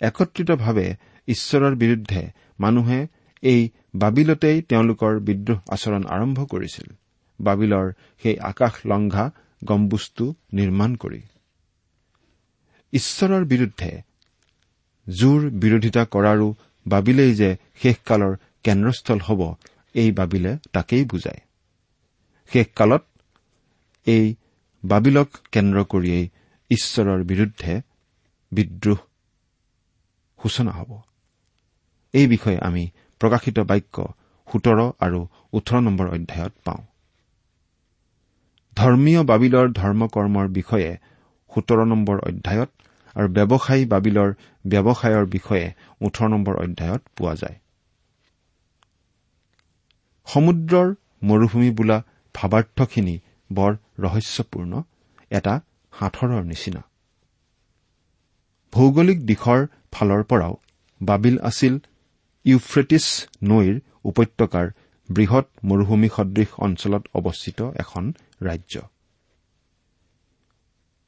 একত্ৰিতভাৱে 0.01 0.87
ঈশ্বৰৰ 1.27 1.73
বিৰুদ্ধে 1.75 2.21
মানুহে 2.59 2.99
এই 3.43 3.61
বাবিলতেই 3.95 4.57
তেওঁলোকৰ 4.61 5.19
বিদ্ৰোহ 5.27 5.59
আচৰণ 5.69 6.03
আৰম্ভ 6.15 6.37
কৰিছিল। 6.45 6.87
বাবিলৰ 7.39 7.87
সেই 8.23 8.35
আকাশ 8.51 8.73
লংঘা 8.85 9.25
গম্বুজটো 9.61 10.25
নিৰ্মাণ 10.53 10.95
কৰি। 10.95 11.21
ঈশ্বৰৰ 12.93 13.43
বিৰুদ্ধে 13.45 13.91
জোৰ 15.07 15.49
বিৰোধিতা 15.49 16.03
কৰাৰো 16.05 16.47
বাবিলেই 16.85 17.33
যে 17.35 17.49
শেষকালৰ 17.81 18.33
কেন্দ্ৰস্থল 18.63 19.19
হ'ব 19.19 19.41
এই 19.95 20.11
বাবিলে 20.11 20.51
তাকেই 20.73 21.05
বুজায়। 21.05 21.41
শেষকালত 22.51 23.03
এই 24.07 24.25
বাবিলক 24.83 25.29
কেন্দ্ৰ 25.51 25.83
কৰিয়েই 25.83 26.25
ঈশ্বৰৰ 26.71 27.23
বিৰুদ্ধে 27.23 27.81
বিদ্ৰোহ 28.51 28.99
সূচনা 30.39 30.71
হ'ব। 30.71 30.91
এই 32.13 32.27
বিষয়ে 32.27 32.57
আমি 32.57 32.83
প্ৰকাশিত 33.21 33.57
বাক্য 33.59 33.95
সোতৰ 34.47 34.79
আৰু 34.99 35.19
ওঠৰ 35.53 35.79
নম্বৰ 35.81 36.07
অধ্যায়ত 36.07 36.53
পাওঁ। 36.65 36.81
ধৰ্মীয় 38.77 39.21
বাবিলৰ 39.23 39.67
ধৰ্মকৰ্মৰ 39.71 40.47
বিষয়ে 40.47 40.91
সোতৰ 41.51 41.79
নম্বৰ 41.85 42.17
অধ্যায়ত 42.19 42.69
আৰু 43.15 43.27
ব্যৱসায়ী 43.37 43.83
বাবিলৰ 43.85 44.29
ব্যৱসায়ৰ 44.65 45.25
বিষয়ে 45.35 45.67
ওঠৰ 46.01 46.27
নম্বৰ 46.27 46.55
অধ্যায়ত 46.55 47.01
পোৱা 47.15 47.33
যায়। 47.35 47.57
সমুদ্ৰৰ 50.27 50.87
মৰুভূমি 51.23 51.71
বোলা 51.71 51.97
ভাৱাৰ্থখিনি 52.35 53.15
বৰ 53.49 53.71
ৰহস্যপূৰ্ণ 53.99 54.83
এটা 55.31 55.53
সাঁথৰৰ 55.93 56.43
নিচিনা। 56.43 56.81
ভৌগোলিক 58.73 59.19
দিশৰ 59.25 59.59
ফালৰ 59.91 60.21
পৰাও 60.23 60.53
বাবিল 61.01 61.35
আছিল 61.39 61.73
ইউফ্ৰেটিছ 62.45 63.05
নৈৰ 63.43 63.75
উপত্যকাৰ 64.05 64.67
বৃহৎ 65.09 65.45
মৰুভূমি 65.65 66.09
সদৃশ 66.15 66.49
অঞ্চলত 66.57 67.03
অৱস্থিত 67.13 67.59
এখন 67.83 68.03
ৰাজ্য। 68.43 68.75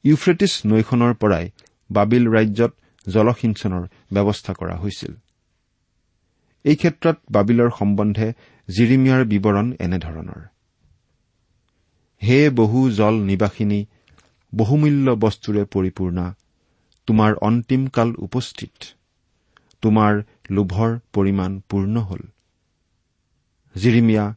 ইউফ্ৰেটিছ 0.04 0.52
নৈখনৰ 0.66 1.12
পৰাই 1.14 1.44
বাবিল 1.90 2.24
ৰাজ্যত 2.28 2.72
জলসিঞ্চনৰ 3.06 3.82
ব্যৱস্থা 4.14 4.52
কৰা 4.52 4.76
হৈছিল। 4.76 5.12
এই 6.64 6.76
ক্ষেত্ৰত 6.76 7.16
বাবিলৰ 7.30 7.70
সম্বন্ধে 7.78 8.28
জিৰিমিয়াৰ 8.68 9.22
বিৱৰণ 9.24 9.66
এনেধৰণৰ। 9.78 10.40
হে 12.22 12.50
বহু 12.50 12.90
জল 12.90 13.14
নিবাসিনী 13.14 13.80
বহুমূল্য 14.52 15.06
বস্তুৰে 15.14 15.64
পৰিপূৰ্ণা 15.64 16.34
তোমাৰ 17.06 17.34
অন্তিম 17.34 17.86
কাল 17.86 18.14
উপস্থিত। 18.18 18.72
তোমাৰ 19.82 20.22
লোভৰ 20.50 20.98
পৰিমাণ 21.12 21.60
পূৰ্ণ 21.68 21.96
হল। 22.00 22.22
জিৰিমিয়া 23.74 24.34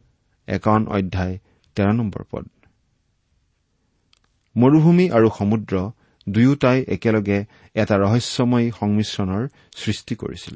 একাৱন 0.48 0.84
অধ্যায় 0.88 1.38
তেৰ 1.76 1.94
নম্বৰ 1.94 2.24
পদ। 2.32 2.46
মৰুভূমি 4.56 5.10
আৰু 5.10 5.30
সমুদ্ৰ 5.38 5.74
দুয়োটাই 6.30 6.80
একেলগে 6.88 7.40
এটা 7.76 7.96
ৰহস্যময়ী 7.98 8.68
সংমিশ্ৰণৰ 8.80 9.44
সৃষ্টি 9.76 10.14
কৰিছিল। 10.16 10.56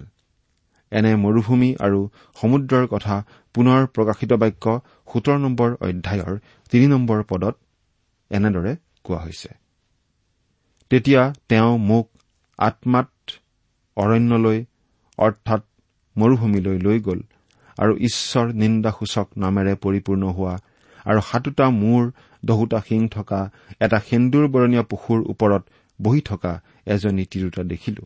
এনে 0.92 1.12
মৰুভূমি 1.16 1.70
আৰু 1.80 2.00
সমুদ্ৰৰ 2.36 2.86
কথা 2.88 3.16
পুনৰ 3.56 3.82
প্ৰকাশিত 3.96 4.32
বাক্য 4.34 4.66
সোতৰ 5.14 5.38
নম্বৰ 5.38 5.70
অধ্যায়ৰ 5.82 6.34
তিনি 6.72 6.86
নম্বৰ 6.88 7.20
পদত 7.24 7.56
এনেদৰে 8.32 8.74
কোৱা 9.04 9.20
হৈছে। 9.24 9.50
তেতিয়া 10.92 11.34
তেওঁ 11.50 11.78
মোক 11.90 12.08
আত্মাত 12.60 13.10
অৰণ্যলৈ 13.98 14.60
অৰ্থাৎ 15.18 15.62
মৰুভূমিলৈ 16.16 16.78
লৈ 16.80 16.98
গ'ল 17.00 17.20
আৰু 17.78 17.94
ঈশ্বৰ 17.98 18.46
নিন্দাসূচক 18.54 19.28
নামেৰে 19.38 19.74
পৰিপূৰ্ণ 19.76 20.24
হোৱা 20.28 20.56
আৰু 21.06 21.22
সাতোটা 21.22 21.66
মূৰ 21.82 22.02
দহোটা 22.44 22.80
শিং 22.88 23.02
থকা 23.08 23.40
এটা 23.80 23.98
সেন্দুৰ 24.08 24.46
বৰণীয়া 24.54 24.84
পশুৰ 24.84 25.20
ওপৰত 25.32 25.64
বহি 26.00 26.22
থকা 26.22 26.52
এজনী 26.86 27.26
তিৰোতা 27.32 27.62
দেখিলো। 27.64 28.04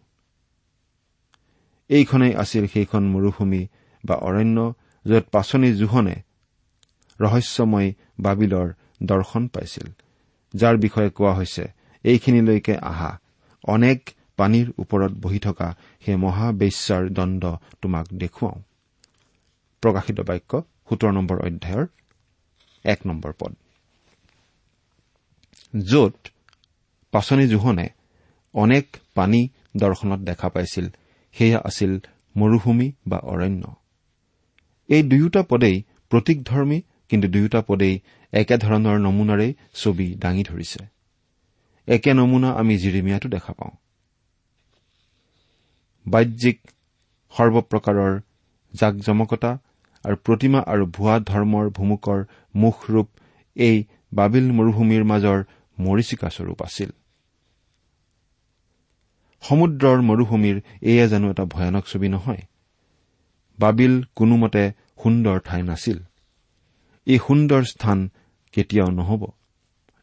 এইখনেই 1.89 2.33
আছিল 2.35 2.63
সেইখন 2.67 3.03
মৰুভূমি 3.13 3.61
বা 4.03 4.15
অৰণ্য 4.27 4.57
য'ত 5.05 5.25
পাচনি 5.31 5.69
জোহনে 5.73 6.15
ৰহস্যময় 7.19 7.89
বাবিলৰ 8.19 8.67
দৰ্শন 9.03 9.43
পাইছিল 9.47 9.87
যাৰ 10.53 10.75
বিষয়ে 10.77 11.09
কোৱা 11.09 11.33
হৈছে 11.33 11.63
এইখিনিলৈকে 12.05 12.75
আহা 12.91 13.11
অনেক 13.67 13.99
পানীৰ 14.37 14.67
ওপৰত 14.77 15.11
বহি 15.23 15.39
থকা 15.39 15.67
সেই 16.03 16.15
মহাবেশ্যাৰ 16.15 17.03
দণ্ড 17.09 17.43
তোমাক 17.81 18.05
দেখুৱাওঁ। 18.21 18.57
প্ৰকাশিত 19.83 20.19
বাক্য 20.29 20.51
সোতৰ 20.87 21.11
নম্বৰ 21.17 21.37
অধ্যায়ৰ 21.47 21.85
এক 22.85 22.99
নম্বৰ 23.07 23.33
পদ। 23.39 23.53
য'ত 25.83 26.15
পাচনি 27.11 27.47
জোহনে 27.47 27.87
অনেক 28.53 28.85
পানী 29.15 29.41
দৰ্শনত 29.77 30.19
দেখা 30.19 30.49
পাইছিল 30.49 30.85
সেয়া 31.35 31.59
আছিল 31.65 31.91
মৰুভূমি 32.37 32.91
বা 33.07 33.17
অৰণ্য। 33.17 33.63
এই 34.89 35.03
দুয়োটা 35.03 35.41
পদেই 35.43 35.83
প্ৰতীকধৰ্মী 36.09 36.81
কিন্তু 37.09 37.27
দুয়োটা 37.27 37.61
পদেই 37.61 37.99
একেধৰণৰ 38.33 38.97
নমুনাৰেই 38.99 39.53
ছবি 39.73 40.07
দাঙি 40.15 40.43
ধৰিছে। 40.43 40.81
একে 41.87 42.13
নমুনা 42.13 42.49
আমি 42.51 42.77
জিৰিমিয়াতো 42.77 43.27
দেখা 43.29 43.53
পাওঁ। 43.53 43.73
বাহ্যিক 46.05 46.57
সৰ্বপ্ৰকাৰৰ 47.33 48.13
জাক 48.73 48.95
জমকতা 48.95 49.51
আৰু 50.05 50.15
প্ৰতিমা 50.25 50.59
আৰু 50.73 50.83
ভুৱা 50.95 51.15
ধৰ্মৰ 51.19 51.65
ভুমুকৰ 51.69 52.19
মুখৰূপ 52.55 53.07
এই 53.55 53.77
বাবিল 54.13 54.45
মৰুভূমিৰ 54.51 55.03
মাজৰ 55.03 55.39
মৰিচিকাস্বৰূপ 55.77 56.59
আছিল। 56.61 56.89
সমুদ্ৰৰ 59.43 59.99
মৰুভূমিৰ 60.01 60.57
এয়া 60.81 61.05
জানো 61.07 61.25
এটা 61.29 61.45
ভয়ানক 61.45 61.85
ছবি 61.85 62.07
নহয়। 62.07 62.41
বাবিল 63.59 63.93
কোনোমতে 64.15 64.63
সুন্দৰ 65.03 65.37
ঠাই 65.39 65.61
নাছিল। 65.61 65.97
এই 67.07 67.19
সুন্দৰ 67.27 67.61
স্থান 67.63 67.99
কেতিয়াও 68.53 68.89
নহব। 68.91 69.21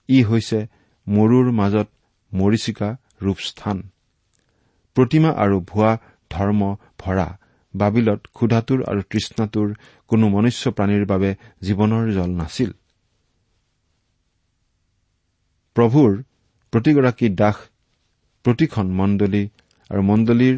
ই 0.09 0.19
হৈছে 0.23 0.59
মৰুৰ 1.07 1.47
মাজত 1.53 1.89
মৰিচিকা 2.33 2.89
ৰূপস্থান। 3.23 3.79
প্ৰতিমা 4.97 5.31
আৰু 5.43 5.57
ভুৱা 5.61 5.93
ধৰ্ম 6.31 6.61
ভৰা 6.99 7.29
বাবিলত 7.75 8.21
ক্ষুধাতুৰ 8.37 8.81
আৰু 8.91 9.01
তৃষ্ণাতুৰ 9.11 9.69
কোনো 10.11 10.25
মনুষ্য 10.29 10.65
প্ৰাণীৰ 10.77 11.05
বাবে 11.13 11.31
জীৱনৰ 11.67 12.05
জল 12.17 12.31
নাছিল। 12.41 12.71
প্ৰভুৰ 15.77 16.11
প্ৰতিগৰাকী 16.73 17.29
দাস 17.41 17.57
প্ৰতিখন 18.45 18.87
মণ্ডলী 19.01 19.45
আৰু 19.91 20.03
মণ্ডলীৰ 20.11 20.57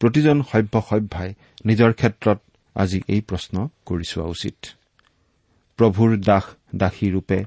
প্ৰতিজন 0.00 0.38
সভ্য 0.50 0.74
সভ্যাই 0.88 1.30
নিজৰ 1.66 1.90
ক্ষেত্ৰত 2.00 2.38
আজি 2.76 2.98
এই 3.14 3.20
প্ৰশ্ন 3.28 3.54
কৰি 3.86 4.04
চোৱা 4.10 4.26
উচিত। 4.34 4.56
প্ৰভুৰ 5.78 6.10
দাস 6.28 6.44
দাসী 6.74 7.06
ৰূপে 7.14 7.38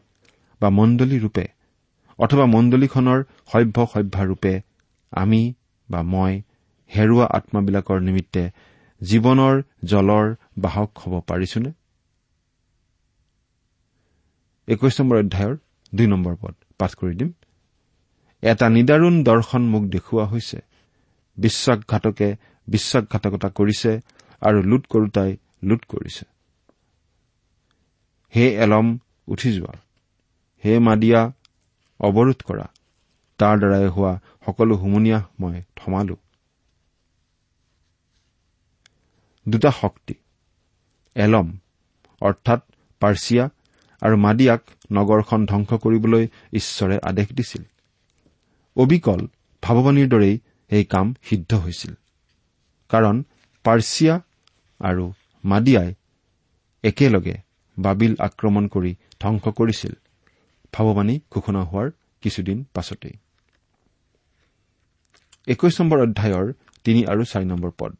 বা 0.61 0.69
মণ্ডলী 0.79 1.17
ৰূপে 1.19 1.45
অথবা 2.19 2.45
মণ্ডলীখনৰ 2.55 3.19
সভ্য 3.51 3.77
সভ্যাৰূপে 3.93 4.53
আমি 5.13 5.41
বা 5.89 6.01
মই 6.13 6.33
হেৰুৱা 6.91 7.25
আত্মাবিলাকৰ 7.37 7.99
নিমিত্তে 8.07 8.43
জীৱনৰ 9.01 9.61
জলৰ 9.83 10.35
বাহক 10.57 10.89
হ'ব 10.97 11.21
পাৰিছোনে? 11.27 11.71
একৈশ 14.67 15.01
নম্বৰ 15.01 15.17
অধ্যায়ৰ 15.17 15.57
দুই 15.95 16.07
নম্বৰ 16.07 16.35
পদ 16.41 16.55
পাঠ 16.77 16.91
কৰি 16.95 17.15
দিম। 17.15 17.31
এটা 18.41 18.69
নিদাৰুণ 18.69 19.23
দৰ্শন 19.23 19.61
মোক 19.61 19.83
দেখুওৱা 19.83 20.25
হৈছে। 20.25 20.59
বিশ্বাসঘাতকে 21.37 22.35
বিশ্বাসঘাতকতা 22.67 23.49
কৰিছে 23.49 23.91
আৰু 24.41 24.61
লুট 24.61 24.83
কৰোতাই 24.87 25.37
লুট 25.63 25.85
কৰিছে। 25.85 26.25
হে 28.35 28.45
এলম 28.55 28.97
উঠি 29.27 29.49
যোৱা। 29.53 29.73
হে 30.65 30.79
মাদিয়া 30.79 31.31
অৱৰোধ 31.99 32.39
কৰা। 32.43 32.67
তাৰ 33.39 33.55
দ্বাৰাই 33.59 33.87
হোৱা 33.87 34.19
সকলো 34.45 34.75
হুমুনিয়াহ 34.75 35.23
মই 35.39 35.61
থমালো 35.75 36.15
দুটা 39.47 39.71
শক্তি 39.71 40.13
এলম 41.15 41.47
অৰ্থাৎ 42.21 42.61
পাৰ্চিয়া 43.01 43.49
আৰু 44.01 44.17
মাদিয়াক 44.17 44.61
নগৰখন 44.91 45.45
ধ্বংস 45.45 45.73
কৰিবলৈ 45.73 46.27
ঈশ্বৰে 46.53 46.99
আদেশ 47.03 47.27
দিছিল। 47.31 47.63
অবিকল 48.77 49.21
ভাৱবাণীৰ 49.63 50.07
দৰেই 50.07 50.35
এই 50.69 50.83
কাম 50.83 51.13
সিদ্ধ 51.23 51.53
হৈছিল। 51.53 51.93
কাৰণ 52.89 53.23
পাৰ্চিয়া 53.63 54.15
আৰু 54.79 55.13
মাদিয়াই 55.43 55.93
একেলগে 56.83 57.35
বাবিল 57.77 58.15
আক্ৰমণ 58.19 58.67
কৰি 58.67 58.95
ধ্বংস 59.19 59.43
কৰিছিল। 59.47 59.93
ভাৱবাণী 60.73 61.19
ঘোষণা 61.31 61.61
হোৱাৰ 61.63 61.89
কিছুদিন 62.21 62.65
পাছতেই। 62.73 63.15
একৈশ 65.47 65.81
নম্বৰ 65.81 65.99
অধ্যায়ৰ 65.99 66.53
তিনি 66.83 67.05
আৰু 67.05 67.23
চাৰি 67.23 67.45
নম্বৰ 67.45 67.71
পদ। 67.77 67.95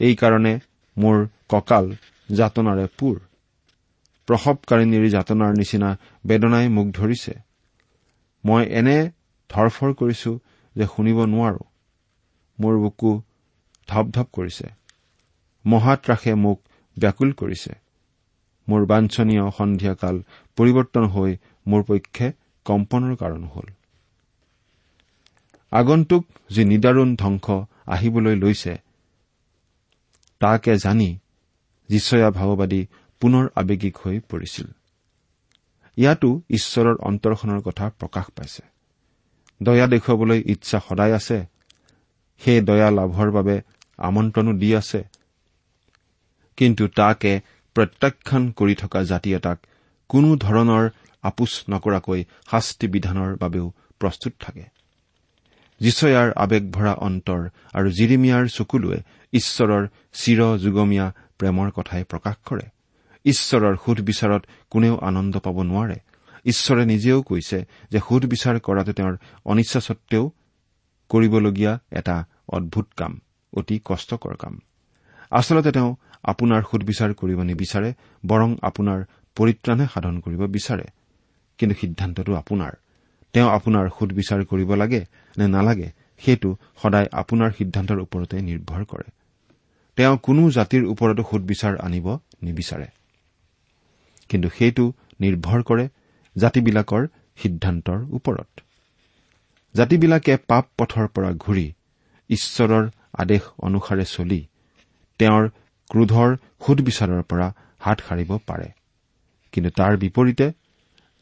এইকাৰণে 0.00 0.60
মোৰ 0.96 1.16
কঁকাল 1.48 1.84
যাতনাৰে 2.30 2.86
পুৰ। 2.98 3.16
প্ৰসৱকাৰিণীৰ 4.28 5.04
যাতনাৰ 5.10 5.52
নিচিনা 5.56 5.96
বেদনাই 6.26 6.68
মোক 6.68 6.86
ধৰিছে। 6.90 7.34
মই 8.44 8.62
এনে 8.70 9.10
ধৰফৰ 9.50 9.90
কৰিছো 9.94 10.38
যে 10.76 10.84
শুনিব 10.86 11.18
নোৱাৰো। 11.24 11.62
মোৰ 12.60 12.74
বুকু 12.78 13.22
ধপধপ 13.88 14.28
কৰিছে। 14.32 14.66
মহাত্ৰাসে 15.66 16.34
মোক 16.34 16.58
ব্যাকুল 16.96 17.32
কৰিছে। 17.32 17.72
মোৰ 18.68 18.86
বাঞ্ছনীয় 18.86 19.44
সন্ধিয়াকাল 19.50 20.16
পৰিৱৰ্তন 20.56 21.04
হৈ 21.06 21.30
মোৰ 21.66 21.82
পক্ষে 21.82 22.26
কম্পনৰ 22.64 23.16
কাৰণ 23.16 23.44
হ'ল। 23.44 23.66
আগন্তুক 25.72 26.24
যি 26.50 26.64
নিদাৰুণ 26.64 27.16
ধ্বংস 27.16 27.46
আহিবলৈ 27.86 28.36
লৈছে 28.36 28.74
তাকে 30.40 30.76
জানি 30.76 31.18
যিচয়া 31.88 32.30
ভাৱবাদী 32.30 32.86
পুনৰ 33.20 33.48
আৱেগিক 33.56 33.96
হৈ 33.96 34.20
পৰিছিল। 34.20 34.66
ইয়াতো 35.96 36.40
ঈশ্বৰৰ 36.50 36.96
অন্তৰখনৰ 37.00 37.60
কথা 37.60 37.90
প্ৰকাশ 37.98 38.26
পাইছে। 38.36 38.62
দয়া 39.62 39.86
দেখুৱাবলৈ 39.86 40.42
ইচ্ছা 40.46 40.78
সদায় 40.88 41.14
আছে। 41.14 41.38
সেই 42.40 42.60
দয়া 42.60 42.90
লাভৰ 42.90 43.30
বাবে 43.30 43.56
আমন্ত্ৰণো 43.98 44.52
দি 44.52 44.76
আছে। 44.76 45.00
কিন্তু 46.56 46.88
তাকে 46.88 47.40
প্ৰত্যাখ্যান 47.76 48.50
কৰি 48.50 48.74
থকা 48.74 49.00
জাতি 49.02 49.34
এটাক 49.34 49.58
কোনো 50.08 50.36
ধৰণৰ 50.36 50.84
আপোচ 51.22 51.52
নকৰাকৈ 51.70 52.24
শাস্তি 52.50 52.86
বিধানৰ 52.86 53.36
বাবেও 53.36 53.66
প্ৰস্তুত 53.98 54.32
থাকে। 54.40 54.64
যিচয়াৰ 55.80 56.28
আৱেগভৰা 56.36 56.92
অন্তৰ 56.92 57.40
আৰু 57.72 57.88
জিৰিমিয়াৰ 57.90 58.44
চকুলোৱে 58.48 58.98
ঈশ্বৰৰ 59.32 59.86
চিৰ 60.12 60.40
যুগমীয়া 60.58 61.14
প্ৰেমৰ 61.38 61.70
কথাই 61.70 62.04
প্ৰকাশ 62.04 62.36
কৰে। 62.46 62.66
ঈশ্বৰৰ 63.24 63.76
সুধবিচাৰত 63.76 64.42
কোনেও 64.70 64.98
আনন্দ 64.98 65.38
পাব 65.38 65.62
নোৱাৰে। 65.62 65.96
ঈশ্বৰে 66.44 66.84
নিজেও 66.84 67.22
কৈছে 67.22 67.64
যে 67.90 67.98
সুধবিচাৰ 68.08 68.60
কৰাটো 68.60 68.92
তেওঁৰ 68.92 69.16
অনিচ্ছা 69.44 69.80
সত্বেও 69.80 70.32
কৰিবলগীয়া 71.08 71.78
এটা 71.90 72.24
অদ্ভুত 72.48 72.86
কাম 72.96 73.20
অতি 73.52 73.80
কষ্টকৰ 73.84 74.34
কাম। 74.36 74.60
আচলতে 75.30 75.72
তেওঁ 75.72 75.96
আপোনাৰ 76.24 76.62
সুধবিচাৰ 76.70 77.14
কৰিব 77.14 77.42
নিবিচাৰে 77.42 77.94
বৰং 78.26 78.56
আপোনাৰ 78.62 79.04
পৰিত্ৰাণহে 79.36 79.86
সাধন 79.94 80.20
কৰিব 80.20 80.46
বিচাৰে। 80.46 80.84
কিন্তু 81.58 81.76
সিদ্ধান্তটো 81.80 82.34
আপোনাৰ। 82.34 82.72
তেওঁ 83.32 83.48
আপোনাৰ 83.50 83.88
সুধবিচাৰ 83.98 84.44
কৰিব 84.44 84.74
লাগে 84.74 85.06
নে 85.38 85.46
নালাগে 85.48 85.88
সেইটো 86.18 86.56
সদায় 86.82 87.08
আপোনাৰ 87.12 87.50
সিদ্ধান্তৰ 87.50 87.98
ওপৰতে 88.00 88.42
নিৰ্ভৰ 88.42 88.84
কৰে। 88.84 89.19
তেওঁ 89.96 90.16
কোনো 90.16 90.42
জাতিৰ 90.50 90.82
ওপৰতো 90.84 91.22
সুধবিচাৰ 91.30 91.74
আনিব 91.78 92.06
নিবিচাৰে। 92.42 92.88
কিন্তু 94.28 94.48
সেইটো 94.48 94.84
নিৰ্ভৰ 95.20 95.60
কৰে 95.62 95.84
জাতিবিলাকৰ 96.36 97.02
সিদ্ধান্তৰ 97.36 97.98
ওপৰত। 98.10 98.48
জাতিবিলাকে 99.74 100.36
পাপ 100.36 100.64
পথৰ 100.78 101.06
পৰা 101.08 101.30
ঘূৰি 101.32 101.66
ঈশ্বৰৰ 102.30 102.84
আদেশ 103.18 103.42
অনুসাৰে 103.58 104.04
চলি 104.04 104.40
তেওঁৰ 105.20 105.44
ক্ৰোধৰ 105.90 106.30
সুদবিচাৰৰ 106.66 107.22
পৰা 107.22 107.48
হাত 107.78 107.98
সাৰিব 108.08 108.30
পাৰে। 108.46 108.68
কিন্তু 109.52 109.70
তাৰ 109.70 109.96
বিপৰীতে 109.96 110.46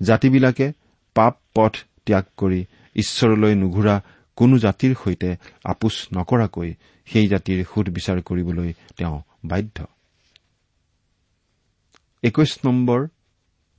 জাতিবিলাকে 0.00 0.66
পাপ 1.16 1.34
পথ 1.54 1.74
ত্যাগ 2.06 2.24
কৰি 2.36 2.60
ঈশ্বৰলৈ 2.96 3.54
নুঘূৰা 3.54 3.94
কোনো 4.38 4.54
জাতিৰ 4.64 4.92
সৈতে 5.02 5.30
আপোচ 5.64 5.94
নকৰাকৈ 6.16 6.70
সেই 7.08 7.26
জাতিৰ 7.32 7.58
সুদবিচাৰ 7.70 8.18
কৰিবলৈ 8.28 8.70
তেওঁ 8.96 9.16
বাধ্য। 9.44 9.78
একৈশ 12.22 12.52
নম্বৰ 12.64 13.00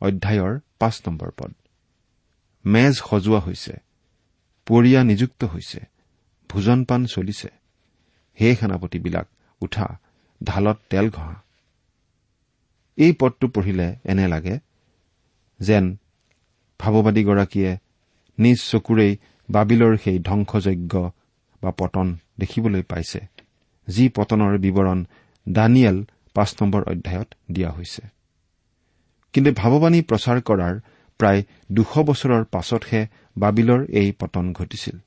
অধ্যায়ৰ 0.02 0.54
পাঁচ 0.80 0.96
নম্বৰ 1.08 1.30
পদ। 1.38 1.52
মেজ 2.66 2.94
সজোৱা 3.10 3.40
হৈছে 3.40 3.74
পৰিয়া 4.68 5.00
নিযুক্ত 5.04 5.42
হৈছে 5.44 5.80
ভোজন 6.50 6.80
পান 6.84 7.02
চলিছে। 7.06 7.50
হে 8.38 8.48
সেনাপতিবিলাক 8.56 9.28
উঠা 9.62 9.88
ঢালত 10.42 10.78
তেল 10.90 11.06
ঘঁহা। 11.10 11.36
এই 12.98 13.12
পদটো 13.20 13.46
পঢ়িলে 13.48 13.88
এনে 14.04 14.26
লাগে 14.28 14.56
যেন 15.60 15.86
ভাৱবাদীগৰাকীয়ে 16.80 17.72
নিজ 18.38 18.60
চকুৰেই 18.72 19.12
বাবিলৰ 19.50 19.98
সেই 19.98 20.20
ধ্বংসযজ্ঞ 20.20 20.94
বা 21.64 21.72
পতন 21.72 22.08
দেখিবলৈ 22.40 22.82
পাইছে 22.82 23.20
যি 23.88 24.10
পতনৰ 24.10 24.58
বিৱৰণ 24.58 25.00
দানিয়েল 25.50 25.98
পাঁচ 26.34 26.50
নম্বৰ 26.62 26.82
অধ্যায়ত 26.84 27.30
দিয়া 27.52 27.72
হৈছে। 27.72 28.02
কিন্তু 29.34 29.52
ভাৱবাণী 29.52 30.02
প্ৰচাৰ 30.02 30.42
কৰাৰ 30.42 30.76
প্ৰায় 31.20 31.42
দুশ 31.72 31.98
বছৰৰ 31.98 32.44
পাছতহে 32.46 33.02
বাবিলৰ 33.38 33.86
এই 33.90 34.12
পতন 34.12 34.54
ঘটিছিল। 34.54 34.98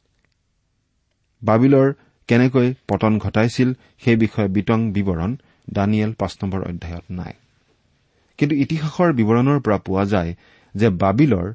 বাবিলৰ 1.43 1.93
কেনেকৈ 2.29 2.75
পতন 2.89 3.19
ঘটাইছিল 3.19 3.73
সেই 4.05 4.17
বিষয়ে 4.17 4.49
বিতং 4.49 4.79
বিৱৰণ 4.93 5.37
দানিয়েল 5.73 6.13
পাঁচ 6.13 6.33
নম্বৰ 6.43 6.61
অধ্যায়ত 6.63 7.05
নাই। 7.11 7.33
কিন্তু 8.39 8.55
ইতিহাসৰ 8.57 9.13
বিৱৰণৰ 9.13 9.59
পৰা 9.61 9.79
পোৱা 9.79 10.05
যায় 10.05 10.35
যে 10.75 10.89
বাবিলৰ 10.89 11.47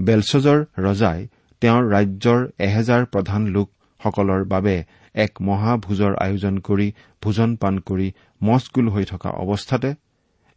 বেলচজৰ 0.00 0.58
ৰজাই 0.78 1.26
তেওঁৰ 1.62 1.88
ৰাজ্যৰ 1.90 2.40
এহেজাৰ 2.60 3.06
প্ৰধান 3.12 3.46
লোকসকলৰ 3.54 4.44
বাবে 4.48 4.74
এক 5.14 5.40
মহাভোজৰ 5.42 6.12
আয়োজন 6.18 6.58
কৰি 6.60 6.88
ভোজন 7.22 7.56
পান 7.56 7.80
কৰি 7.88 8.08
মচগুল 8.40 8.86
হৈ 8.88 9.04
থকা 9.04 9.30
অৱস্থাতে 9.38 9.90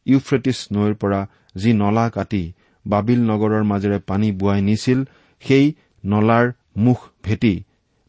ইউফ্ৰেটিছ 0.05 0.59
নৈৰ 0.73 0.93
পৰা 1.01 1.21
যি 1.55 1.73
নলা 1.73 2.05
কাটি 2.09 2.43
বাবিল 2.85 3.19
নগৰৰ 3.23 3.63
মাজেৰে 3.63 3.99
পানী 4.05 4.29
বোৱাই 4.39 4.61
নিছিল 4.61 4.99
সেই 5.43 5.65
নলাৰ 6.03 6.51
মুখ 6.77 6.99
ভেটি 7.23 7.53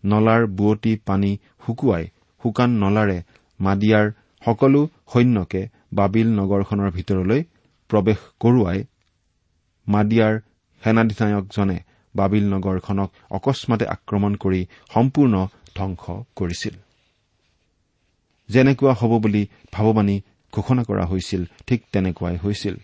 নলাৰ 0.04 0.46
বুৱতী 0.57 0.92
পানী 1.07 1.33
শুকুৱাই 1.62 2.04
শুকান 2.42 2.70
নলাৰে 2.78 3.18
মাদিয়াৰ 3.61 4.07
সকলো 4.42 4.80
সৈন্যকে 5.12 5.62
বাবিল 5.92 6.28
নগৰখনৰ 6.38 6.90
ভিতৰলৈ 6.90 7.40
প্ৰৱেশ 7.90 8.20
কৰোৱাই 8.40 8.80
মাদিয়াৰ 9.87 10.35
সেনাধিনায়কজনে 10.83 11.78
বাবিল 12.16 12.44
নগৰখনক 12.55 13.09
অকস্মাতে 13.31 13.85
আক্ৰমণ 13.87 14.33
কৰি 14.35 14.61
সম্পূৰ্ণ 14.94 15.35
ধবংস 15.74 16.05
কৰিছিল। 16.37 16.74
যেনেকুৱা 18.48 18.92
হ'ব 18.92 19.12
বুলি 19.18 19.42
ভাৱবাণী 19.72 20.16
ঘোষণা 20.53 20.83
কৰা 20.83 21.05
হৈছিল 21.05 21.42
ঠিক 21.66 21.81
তেনেকুৱাই 21.92 22.37
হৈছিল। 22.37 22.74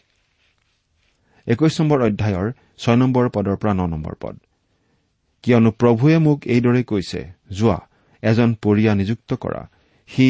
একৈশ 1.47 1.75
নম্বৰ 1.81 1.99
অধ্যায়ৰ 2.03 2.47
ছয় 2.79 2.97
নম্বৰ 2.97 3.25
পদৰ 3.29 3.57
পৰা 3.57 3.73
ন 3.75 3.81
নম্বৰ 3.87 4.15
পদ। 4.21 4.35
কিয়নো 5.45 5.71
প্ৰভুৱে 5.71 6.17
মোক 6.19 6.39
এইদৰে 6.47 6.83
কৈছে 6.83 7.21
যোৱা 7.51 7.79
এজন 8.23 8.51
পৰিয়া 8.63 8.93
নিযুক্ত 8.95 9.31
কৰা। 9.35 9.63
সি 10.09 10.29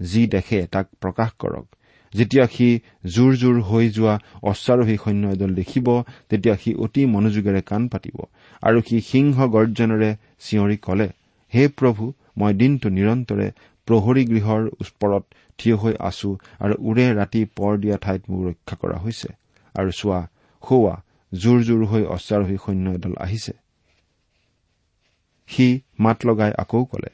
যি 0.00 0.22
দেখে 0.26 0.66
তাক 0.66 0.86
প্ৰকাশ 1.00 1.30
কৰক। 1.38 1.66
যেতিয়া 2.14 2.46
সি 2.46 2.68
জোৰ 3.06 3.32
জোৰ 3.36 3.56
হৈ 3.60 3.88
যোৱা 3.88 4.14
অশ্বাৰোহী 4.42 4.96
সৈন্য 4.96 5.24
এদল 5.28 5.50
দেখিব 5.54 5.86
তেতিয়া 6.28 6.54
সি 6.56 6.70
অতি 6.74 7.02
মনোযোগেৰে 7.06 7.62
কাণ 7.62 7.88
পাতিব। 7.88 8.16
আৰু 8.62 8.78
সি 8.88 8.96
সিংহ 9.00 9.36
গৰ্জনেৰে 9.54 10.10
চিঞৰি 10.40 10.76
কলে 10.76 11.08
হে 11.52 11.62
প্ৰভু 11.68 12.04
মই 12.36 12.52
দিনটো 12.54 12.88
নিৰন্তৰে 12.88 13.46
প্ৰহৰী 13.88 14.22
গৃহৰ 14.24 14.62
ওপৰত 14.82 15.24
থিয় 15.58 15.76
হৈ 15.76 15.94
আছো 16.00 16.30
আৰু 16.60 16.74
ওৰে 16.80 17.06
ৰাতি 17.12 17.40
পৰ 17.56 17.72
দিয়া 17.78 17.96
ঠাইত 17.96 18.22
মোক 18.30 18.40
ৰক্ষা 18.48 18.76
কৰা 18.76 18.96
হৈছে। 18.98 19.28
আৰু 19.74 19.90
চোৱা 19.90 20.20
সৌৱা 20.62 20.94
জোৰ 21.32 21.58
জোৰ 21.62 21.82
হৈ 21.86 22.02
অশ্বাৰোহী 22.04 22.56
সৈন্য 22.64 22.86
এদল 22.94 23.14
আহিছে। 23.18 23.52
সি 25.48 25.66
মাত 25.98 26.18
লগাই 26.24 26.52
আকৌ 26.58 26.84
কলে 26.84 27.10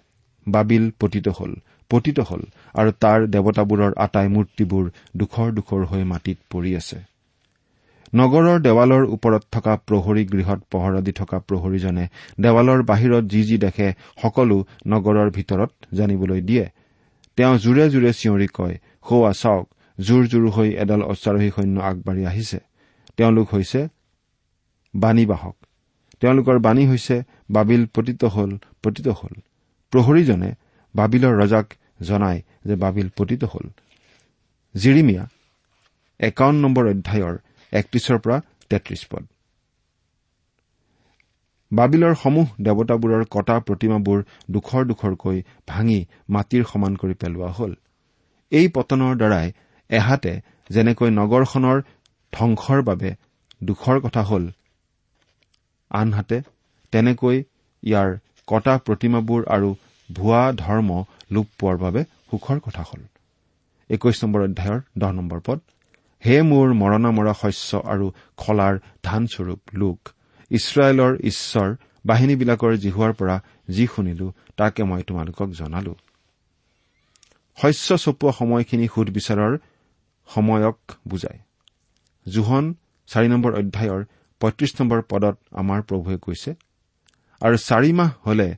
বাবিল 0.47 0.85
পতিত 1.01 1.27
হল 1.29 1.53
পতিত 1.91 2.19
হল 2.21 2.43
আৰু 2.75 2.91
তাৰ 3.01 3.21
দেৱতাবোৰৰ 3.29 3.93
আটাই 3.97 4.29
মূৰ্তিবোৰ 4.29 4.85
দুখৰ 5.17 5.49
দুখৰ 5.53 5.81
হৈ 5.85 6.03
মাটিত 6.05 6.39
পৰি 6.51 6.71
আছে। 6.77 6.99
নগৰৰ 8.15 8.59
দেৱালৰ 8.61 9.05
ওপৰত 9.15 9.43
থকা 9.51 9.73
প্ৰহৰী 9.89 10.23
গৃহত 10.25 10.61
পহৰা 10.71 11.01
দি 11.01 11.13
থকা 11.13 11.39
প্ৰহৰীজনে 11.49 12.05
দেৱালৰ 12.41 12.81
বাহিৰত 12.83 13.25
যি 13.25 13.41
যি 13.45 13.57
দেখে 13.59 13.89
সকলো 14.23 14.57
নগৰৰ 14.87 15.29
ভিতৰত 15.31 15.71
জানিবলৈ 15.95 16.41
দিয়ে। 16.41 16.67
তেওঁ 17.39 17.55
জোৰে 17.59 17.85
জোৰে 17.91 18.11
চিঞৰি 18.21 18.49
কয় 18.53 18.77
সৌৱা 19.09 19.33
চাওক 19.33 19.67
জোৰ 19.99 20.23
জোৰ 20.27 20.45
হৈ 20.51 20.69
এডাল 20.83 21.03
অশ্বাৰোহী 21.03 21.51
সৈন্য 21.51 21.77
আগবাঢ়ি 21.81 22.23
আহিছে। 22.27 22.59
তেওঁলোক 23.17 23.47
হৈছে 23.55 23.81
বাণীবাহক। 24.95 25.57
তেওঁলোকৰ 26.23 26.57
বাণী 26.59 26.85
হৈছে 26.87 27.17
বাবিল 27.51 27.83
পতিত 27.95 28.23
হল 28.25 28.51
পতিত 28.83 29.09
হল। 29.21 29.35
প্ৰহৰীজনে 29.93 30.51
বাবিলৰ 30.95 31.35
ৰজাক 31.43 31.67
জনায় 32.03 32.41
যে 32.65 32.75
বাবিল 32.77 33.09
পতিত 33.17 33.43
হল। 33.45 33.67
জিৰিমিয়া 34.75 35.25
একাৱন্ন 36.21 36.59
নম্বৰ 36.61 36.85
অধ্যায়ৰ 36.87 37.35
একত্ৰিশৰ 37.75 38.19
পৰা 38.25 38.37
তেত্ৰিশ 38.71 39.03
পদ। 39.11 39.25
বাবিলৰ 41.73 42.15
সমূহ 42.15 42.47
দেৱতাবোৰৰ 42.61 43.23
কটা 43.31 43.57
প্ৰতিমাবোৰ 43.69 44.19
দুখৰ 44.51 44.83
দুখৰকৈ 44.91 45.39
ভাঙি 45.69 45.99
মাটিৰ 46.29 46.65
সমান 46.73 46.93
কৰি 46.97 47.15
পেলোৱা 47.15 47.51
হল। 47.59 47.73
এই 48.53 48.67
পতনৰ 48.69 49.13
দ্বাৰাই 49.17 49.47
এহাতে 49.91 50.33
যেনেকৈ 50.71 51.11
নগৰখনৰ 51.11 51.79
ধ্বংসৰ 52.33 52.83
বাবে 52.83 53.11
দুখৰ 53.63 53.97
কথা 54.01 54.23
হল 54.23 54.45
আনহাতে 55.91 56.39
তেনেকৈ 56.93 57.37
ইয়াৰ 57.83 58.09
কটা 58.49 58.75
প্ৰতিমাবোৰ 58.87 59.41
আৰু 59.49 59.69
ভুৱা 60.11 60.43
ধৰ্ম 60.57 60.91
লোপ 61.31 61.47
পোৱাৰ 61.59 61.77
বাবে 61.79 62.01
সুখৰ 62.31 62.59
কথা 62.61 62.83
হল। 62.83 63.03
একৈশ 63.91 64.17
নম্বৰ 64.25 64.41
অধ্যায়ৰ 64.49 64.81
দহ 64.99 65.11
নম্বৰ 65.13 65.41
পদ। 65.47 65.59
হে 66.27 66.37
মোৰ 66.43 66.69
মৰণা 66.73 67.11
মৰা 67.11 67.33
শস্য 67.33 67.77
আৰু 67.77 68.07
খলাৰ 68.37 68.75
ধানস্বৰূপ 69.03 69.61
লোক 69.75 69.99
ইছৰাইলৰ 70.51 71.13
ঈশ্বৰ 71.23 71.69
বাহিনীবিলাকৰ 72.07 72.73
জিহুৱাৰ 72.77 73.13
পৰা 73.13 73.37
যি 73.69 73.87
শুনিলো 73.87 74.27
তাকে 74.57 74.85
মই 74.85 75.03
তোমালোকক 75.03 75.49
জনালো। 75.51 75.95
শস্য 77.59 77.97
চপোৱা 77.97 78.33
সময়খিনি 78.33 78.87
সুধবিচাৰৰ 78.95 79.53
সময়ক 80.29 80.79
বুজায়। 81.09 81.39
জোহন 82.27 82.75
চাৰি 83.07 83.29
নম্বৰ 83.29 83.53
অধ্যায়ৰ 83.55 84.05
পঁয়ত্ৰিশ 84.41 84.73
নম্বৰ 84.81 85.01
পদত 85.03 85.37
আমাৰ 85.53 85.83
প্ৰভুৱে 85.83 86.17
কৈছে 86.19 86.51
আৰু 87.41 87.57
চাৰি 87.57 87.93
মাহ 87.93 88.11
হলে 88.27 88.49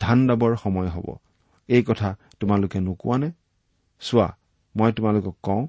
ধান 0.00 0.26
দাবৰ 0.26 0.56
সময় 0.56 0.88
হ'ব। 0.88 1.06
এই 1.68 1.82
কথা 1.82 2.16
তোমালোকে 2.40 2.78
নোকোৱানে? 2.80 3.30
চোৱা 4.00 4.28
মই 4.76 4.92
তোমালোকক 4.92 5.36
কওঁ 5.42 5.66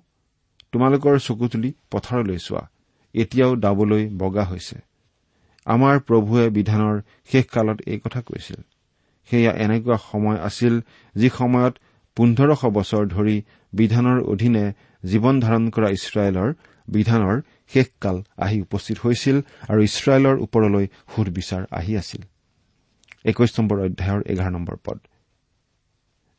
তোমালোকৰ 0.74 1.16
চকু 1.20 1.46
তুলি 1.48 1.70
পথাৰলৈ 1.92 2.38
চোৱা। 2.38 2.64
এতিয়াও 3.16 3.52
দাবলৈ 3.56 4.04
বগা 4.18 4.44
হৈছে। 4.44 4.78
আমাৰ 5.68 5.96
প্ৰভুৱে 6.00 6.46
বিধানৰ 6.50 6.96
শেষকালত 7.32 7.78
এই 7.92 8.00
কথা 8.00 8.22
কৈছিল। 8.22 8.60
সেয়া 9.30 9.52
এনেকুৱা 9.64 9.98
সময় 10.12 10.40
আছিল 10.40 10.74
যি 11.16 11.28
সময়ত 11.30 11.74
পোন্ধৰশ 12.18 12.62
বছৰ 12.78 13.04
ধৰি 13.08 13.38
বিধানৰ 13.74 14.20
অধীনে 14.24 14.66
জীৱন 15.04 15.36
ধাৰণ 15.40 15.64
কৰা 15.70 15.90
ইছৰাইলৰ 15.90 16.50
বিধানৰ 16.88 17.36
শেষকাল 17.68 18.18
আহি 18.38 18.58
উপস্থিত 18.62 18.98
হৈছিল 19.04 19.38
আৰু 19.70 19.80
ইছৰাইলৰ 19.90 20.36
ওপৰলৈ 20.46 20.86
সুদবিচাৰ 21.16 21.64
আহি 21.72 21.94
আছিল। 21.98 22.22
একৈশ 23.26 23.52
নম্বৰ 23.60 23.78
অধ্যায়ৰ 23.80 24.22
এঘাৰ 24.32 24.52
নম্বৰ 24.52 24.76
পদ। 24.86 24.98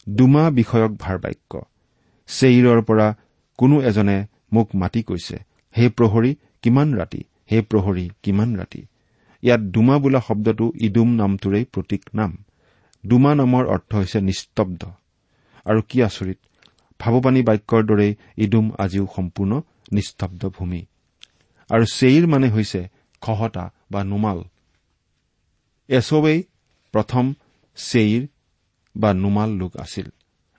দুমা 0.07 0.45
বিষয়ক 0.51 0.93
ভাৰ 0.99 1.17
বাক্য 1.19 1.53
চেইৰৰ 2.29 2.81
পৰা 2.83 3.07
কোনো 3.59 3.83
এজনে 3.83 4.27
মোক 4.53 4.69
মাতি 4.75 5.03
কৈছে 5.03 5.37
হে 5.75 5.85
প্ৰহৰী 5.89 6.31
কিমান 6.63 6.89
ৰাতি? 6.95 7.23
হে 7.53 7.59
প্ৰহৰী 7.63 8.11
কিমান 8.23 8.57
ৰাতি? 8.57 8.83
ইয়াত 9.43 9.61
ডুমা 9.61 9.99
বোলা 9.99 10.21
শব্দটো 10.29 10.67
ইডুম 10.81 11.09
নামটোৰেই 11.15 11.65
প্ৰতীক 11.65 12.03
নাম। 12.15 12.33
ডুমা 13.07 13.35
নামৰ 13.35 13.65
অৰ্থ 13.67 13.95
হৈছে 13.95 14.21
নিস্তব্ধ। 14.21 14.83
আৰু 15.67 15.81
কি 15.89 16.03
আচৰিত 16.03 16.39
ভাৱবাণী 17.01 17.43
বাক্যৰ 17.43 17.83
দৰেই 17.85 18.13
ইডুম 18.37 18.67
আজিও 18.79 19.07
সম্পূৰ্ণ 19.17 19.53
নিস্তব্ধ 19.93 20.43
ভূমি। 20.49 20.87
আৰু 21.71 21.85
চেইৰ 21.95 22.27
মানে 22.27 22.49
হৈছে 22.49 22.89
খহতা 23.21 23.65
বা 23.91 24.01
নুমাল। 24.05 24.39
এছৱেই 25.89 26.43
প্ৰথম 26.93 27.35
চেইৰ 27.77 28.27
বা 28.97 29.11
নুমাল 29.15 29.51
লোক 29.51 29.77
আছিল। 29.77 30.07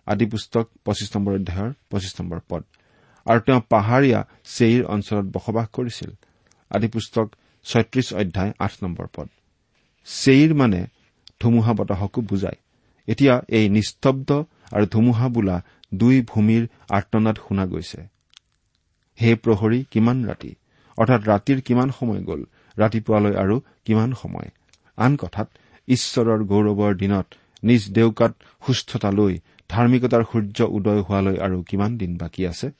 আদি 0.05 0.25
পুস্তক 0.25 0.69
পঁচিছ 0.85 1.09
নম্বৰ 1.15 1.33
অধ্যায়ৰ 1.33 1.73
পঁচিছ 1.89 2.21
নম্বৰ 2.21 2.39
পদ। 2.49 2.63
আৰু 3.25 3.39
তেওঁ 3.39 3.62
পাহাৰীয়া 3.69 4.19
চেইৰ 4.45 4.86
অঞ্চলত 4.86 5.25
বসবাস 5.25 5.67
কৰিছিল। 5.73 6.10
আদি 6.71 6.88
পুস্তক 6.88 7.27
ছয়ত্ৰিশ 7.65 8.13
অধ্যায় 8.13 8.51
আঠ 8.60 8.73
নম্বৰ 8.84 9.08
পদ। 9.15 9.27
চেইৰ 10.05 10.53
মানে 10.53 10.88
ধুমুহা 11.39 11.73
বতাহকো 11.73 12.21
বুজায়। 12.21 12.58
এতিয়া 13.08 13.41
এই 13.47 13.69
নিস্তব্ধ 13.69 14.29
আৰু 14.71 14.86
ধুমুহা 14.86 15.27
বোলা 15.27 15.63
দুই 15.93 16.21
ভূমিৰ 16.21 16.67
আৰ্তনাদ 16.89 17.36
শুনা 17.47 17.65
গৈছে। 17.65 18.01
হে 19.21 19.36
প্ৰহৰী 19.36 19.84
কিমান 19.91 20.25
ৰাতি? 20.25 20.55
অৰ্থাৎ 20.97 21.21
ৰাতিৰ 21.23 21.62
কিমান 21.62 21.89
সময় 21.99 22.21
গ'ল? 22.23 22.43
ৰাতিপুৱালৈ 22.77 23.36
আৰু 23.36 23.62
কিমান 23.86 24.13
সময়? 24.13 24.49
আন 24.97 25.15
কথাত 25.15 25.47
ঈশ্বৰৰ 25.88 26.43
গৌৰৱৰ 26.43 26.95
দিনত 26.95 27.27
নিজ 27.63 27.91
দেউকাত 27.91 28.34
সুস্থতা 28.67 29.12
লৈ 29.12 29.39
ধাৰ্মিকতাৰ 29.69 30.23
সূৰ্য 30.23 30.63
উদয় 30.63 31.01
হোৱালৈ 31.01 31.38
আৰু 31.38 31.63
কিমান 31.63 31.97
দিন 31.97 32.17
বাকী 32.17 32.45
আছে? 32.45 32.71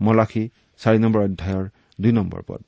মলাখী 0.00 0.44
চাৰি 0.80 0.98
নম্বৰ 0.98 1.20
অধ্যায়ৰ 1.28 1.64
দুই 2.00 2.12
নম্বৰ 2.12 2.40
পদ। 2.48 2.60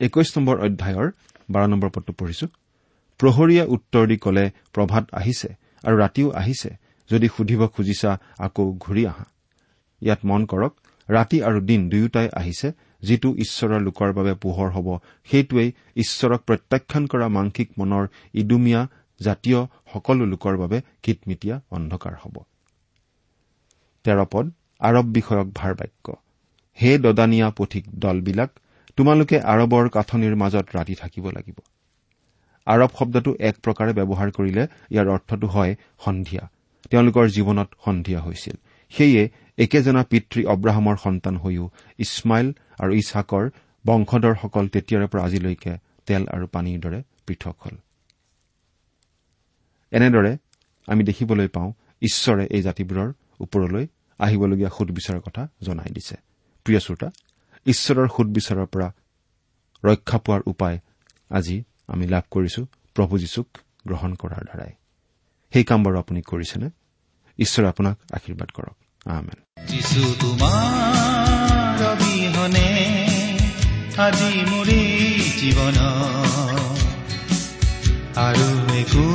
একৈশ 0.00 0.28
নম্বৰ 0.36 0.56
অধ্যায়ৰ 0.66 1.08
বাৰ 1.50 1.66
নম্বৰ 1.68 1.90
পদটো 1.94 2.12
পঢ়িছো। 2.12 2.46
প্ৰহৰীয়ে 3.20 3.64
উত্তৰ 3.74 4.04
দি 4.06 4.16
কলে 4.16 4.44
প্ৰভাত 4.72 5.04
আহিছে 5.12 5.48
আৰু 5.84 5.96
ৰাতিও 5.98 6.28
আহিছে 6.30 6.70
যদি 7.10 7.26
সুধিব 7.36 7.66
খুজিছা 7.66 8.10
আকৌ 8.38 8.64
ঘূৰি 8.84 9.02
আহা। 9.06 9.24
ইয়াত 10.02 10.20
মন 10.24 10.42
কৰক 10.46 10.72
ৰাতি 11.08 11.38
আৰু 11.42 11.58
দিন 11.60 11.80
দুয়োটাই 11.88 12.28
আহিছে 12.40 12.68
যিটো 13.02 13.28
ঈশ্বৰৰ 13.34 13.80
লোকৰ 13.80 14.10
বাবে 14.12 14.32
পোহৰ 14.34 14.68
হ'ব। 14.70 14.88
সেইটোৱেই 15.24 15.68
ঈশ্বৰক 15.96 16.40
প্ৰত্যাখ্যান 16.48 17.04
কৰা 17.06 17.26
মাংসিক 17.28 17.68
মনৰ 17.78 18.04
ইডুমীয়া 18.34 18.80
জাতীয় 19.20 19.60
সকলো 19.92 20.24
লোকৰ 20.24 20.54
বাবে 20.56 20.78
কিটমিটীয়া 21.02 21.56
অন্ধকাৰ 21.70 22.14
হ'ব। 22.22 22.36
তেৰপদ 24.08 24.50
আৰৱ 24.80 25.06
বিষয়ক 25.16 25.48
ভাৰ 25.54 25.72
বাক্য 25.80 26.06
হে 26.78 26.90
দদানীয়া 27.04 27.48
পথিক 27.58 27.84
দলবিলাক 28.04 28.50
তোমালোকে 28.98 29.36
আৰৱৰ 29.52 29.88
কাঠনিৰ 29.96 30.34
মাজত 30.42 30.66
ৰাতি 30.76 30.94
থাকিব 31.02 31.24
লাগিব। 31.36 31.58
আৰৱ 32.66 32.90
শব্দটো 32.98 33.30
এক 33.48 33.54
প্ৰকাৰে 33.64 33.92
ব্যৱহাৰ 33.98 34.30
কৰিলে 34.36 34.62
ইয়াৰ 34.90 35.06
অৰ্থটো 35.14 35.46
হয় 35.54 35.72
সন্ধিয়া। 36.04 36.44
তেওঁলোকৰ 36.90 37.24
জীৱনত 37.36 37.68
সন্ধিয়া 37.84 38.20
হৈছিল। 38.20 38.56
সেয়ে 38.92 39.22
একেজনা 39.58 40.02
পিতৃ 40.10 40.40
অব্ৰাহামৰ 40.54 40.96
সন্তান 41.04 41.34
হৈও 41.36 41.66
ইছমাইল 41.98 42.48
আৰু 42.78 42.92
ইছহাকৰ 43.00 43.44
বংশধৰসকল 43.84 44.64
তেতিয়াৰে 44.74 45.06
পৰা 45.12 45.22
আজিলৈকে 45.24 45.72
তেল 46.06 46.22
আৰু 46.34 46.46
পানীৰ 46.54 46.78
দৰে 46.84 47.00
পৃথক 47.26 47.56
হল। 47.64 47.76
এনেদৰে 49.92 50.32
আমি 50.88 51.02
দেখিবলৈ 51.04 51.48
পাওঁ 51.56 51.70
ঈশ্বৰে 52.02 52.44
এই 52.56 52.62
জাতিবোৰৰ 52.62 53.08
ওপৰলৈ 53.40 53.84
আহিবলগীয়া 54.18 54.70
সুদবিচাৰৰ 54.70 55.20
কথা 55.20 55.48
জনাই 55.62 55.90
দিছে। 55.90 56.16
প্ৰিয় 56.64 56.80
শ্ৰোতা 56.80 57.10
ঈশ্বৰৰ 57.66 58.08
সুদবিচাৰৰ 58.08 58.66
পৰা 58.66 58.92
ৰক্ষা 59.84 60.18
পোৱাৰ 60.18 60.40
উপায় 60.46 60.78
আজি 61.30 61.64
আমি 61.88 62.06
লাভ 62.06 62.22
কৰিছো 62.30 62.66
প্ৰভু 62.94 63.18
যীশুক 63.18 63.48
গ্ৰহণ 63.86 64.14
কৰাৰ 64.14 64.44
দ্বাৰাই। 64.44 64.72
সেই 65.52 65.64
কাম 65.64 65.84
বাৰু 65.84 65.98
আপুনি 65.98 66.22
কৰিছেনে? 66.22 66.70
ঈশ্বৰে 67.38 67.68
আপোনাক 67.68 67.98
আশীৰ্বাদ 68.12 68.48
কৰক। 68.50 68.76
আৰু 78.16 78.74
একো 78.74 79.06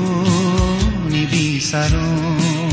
নিবিচাৰো। 1.09 2.72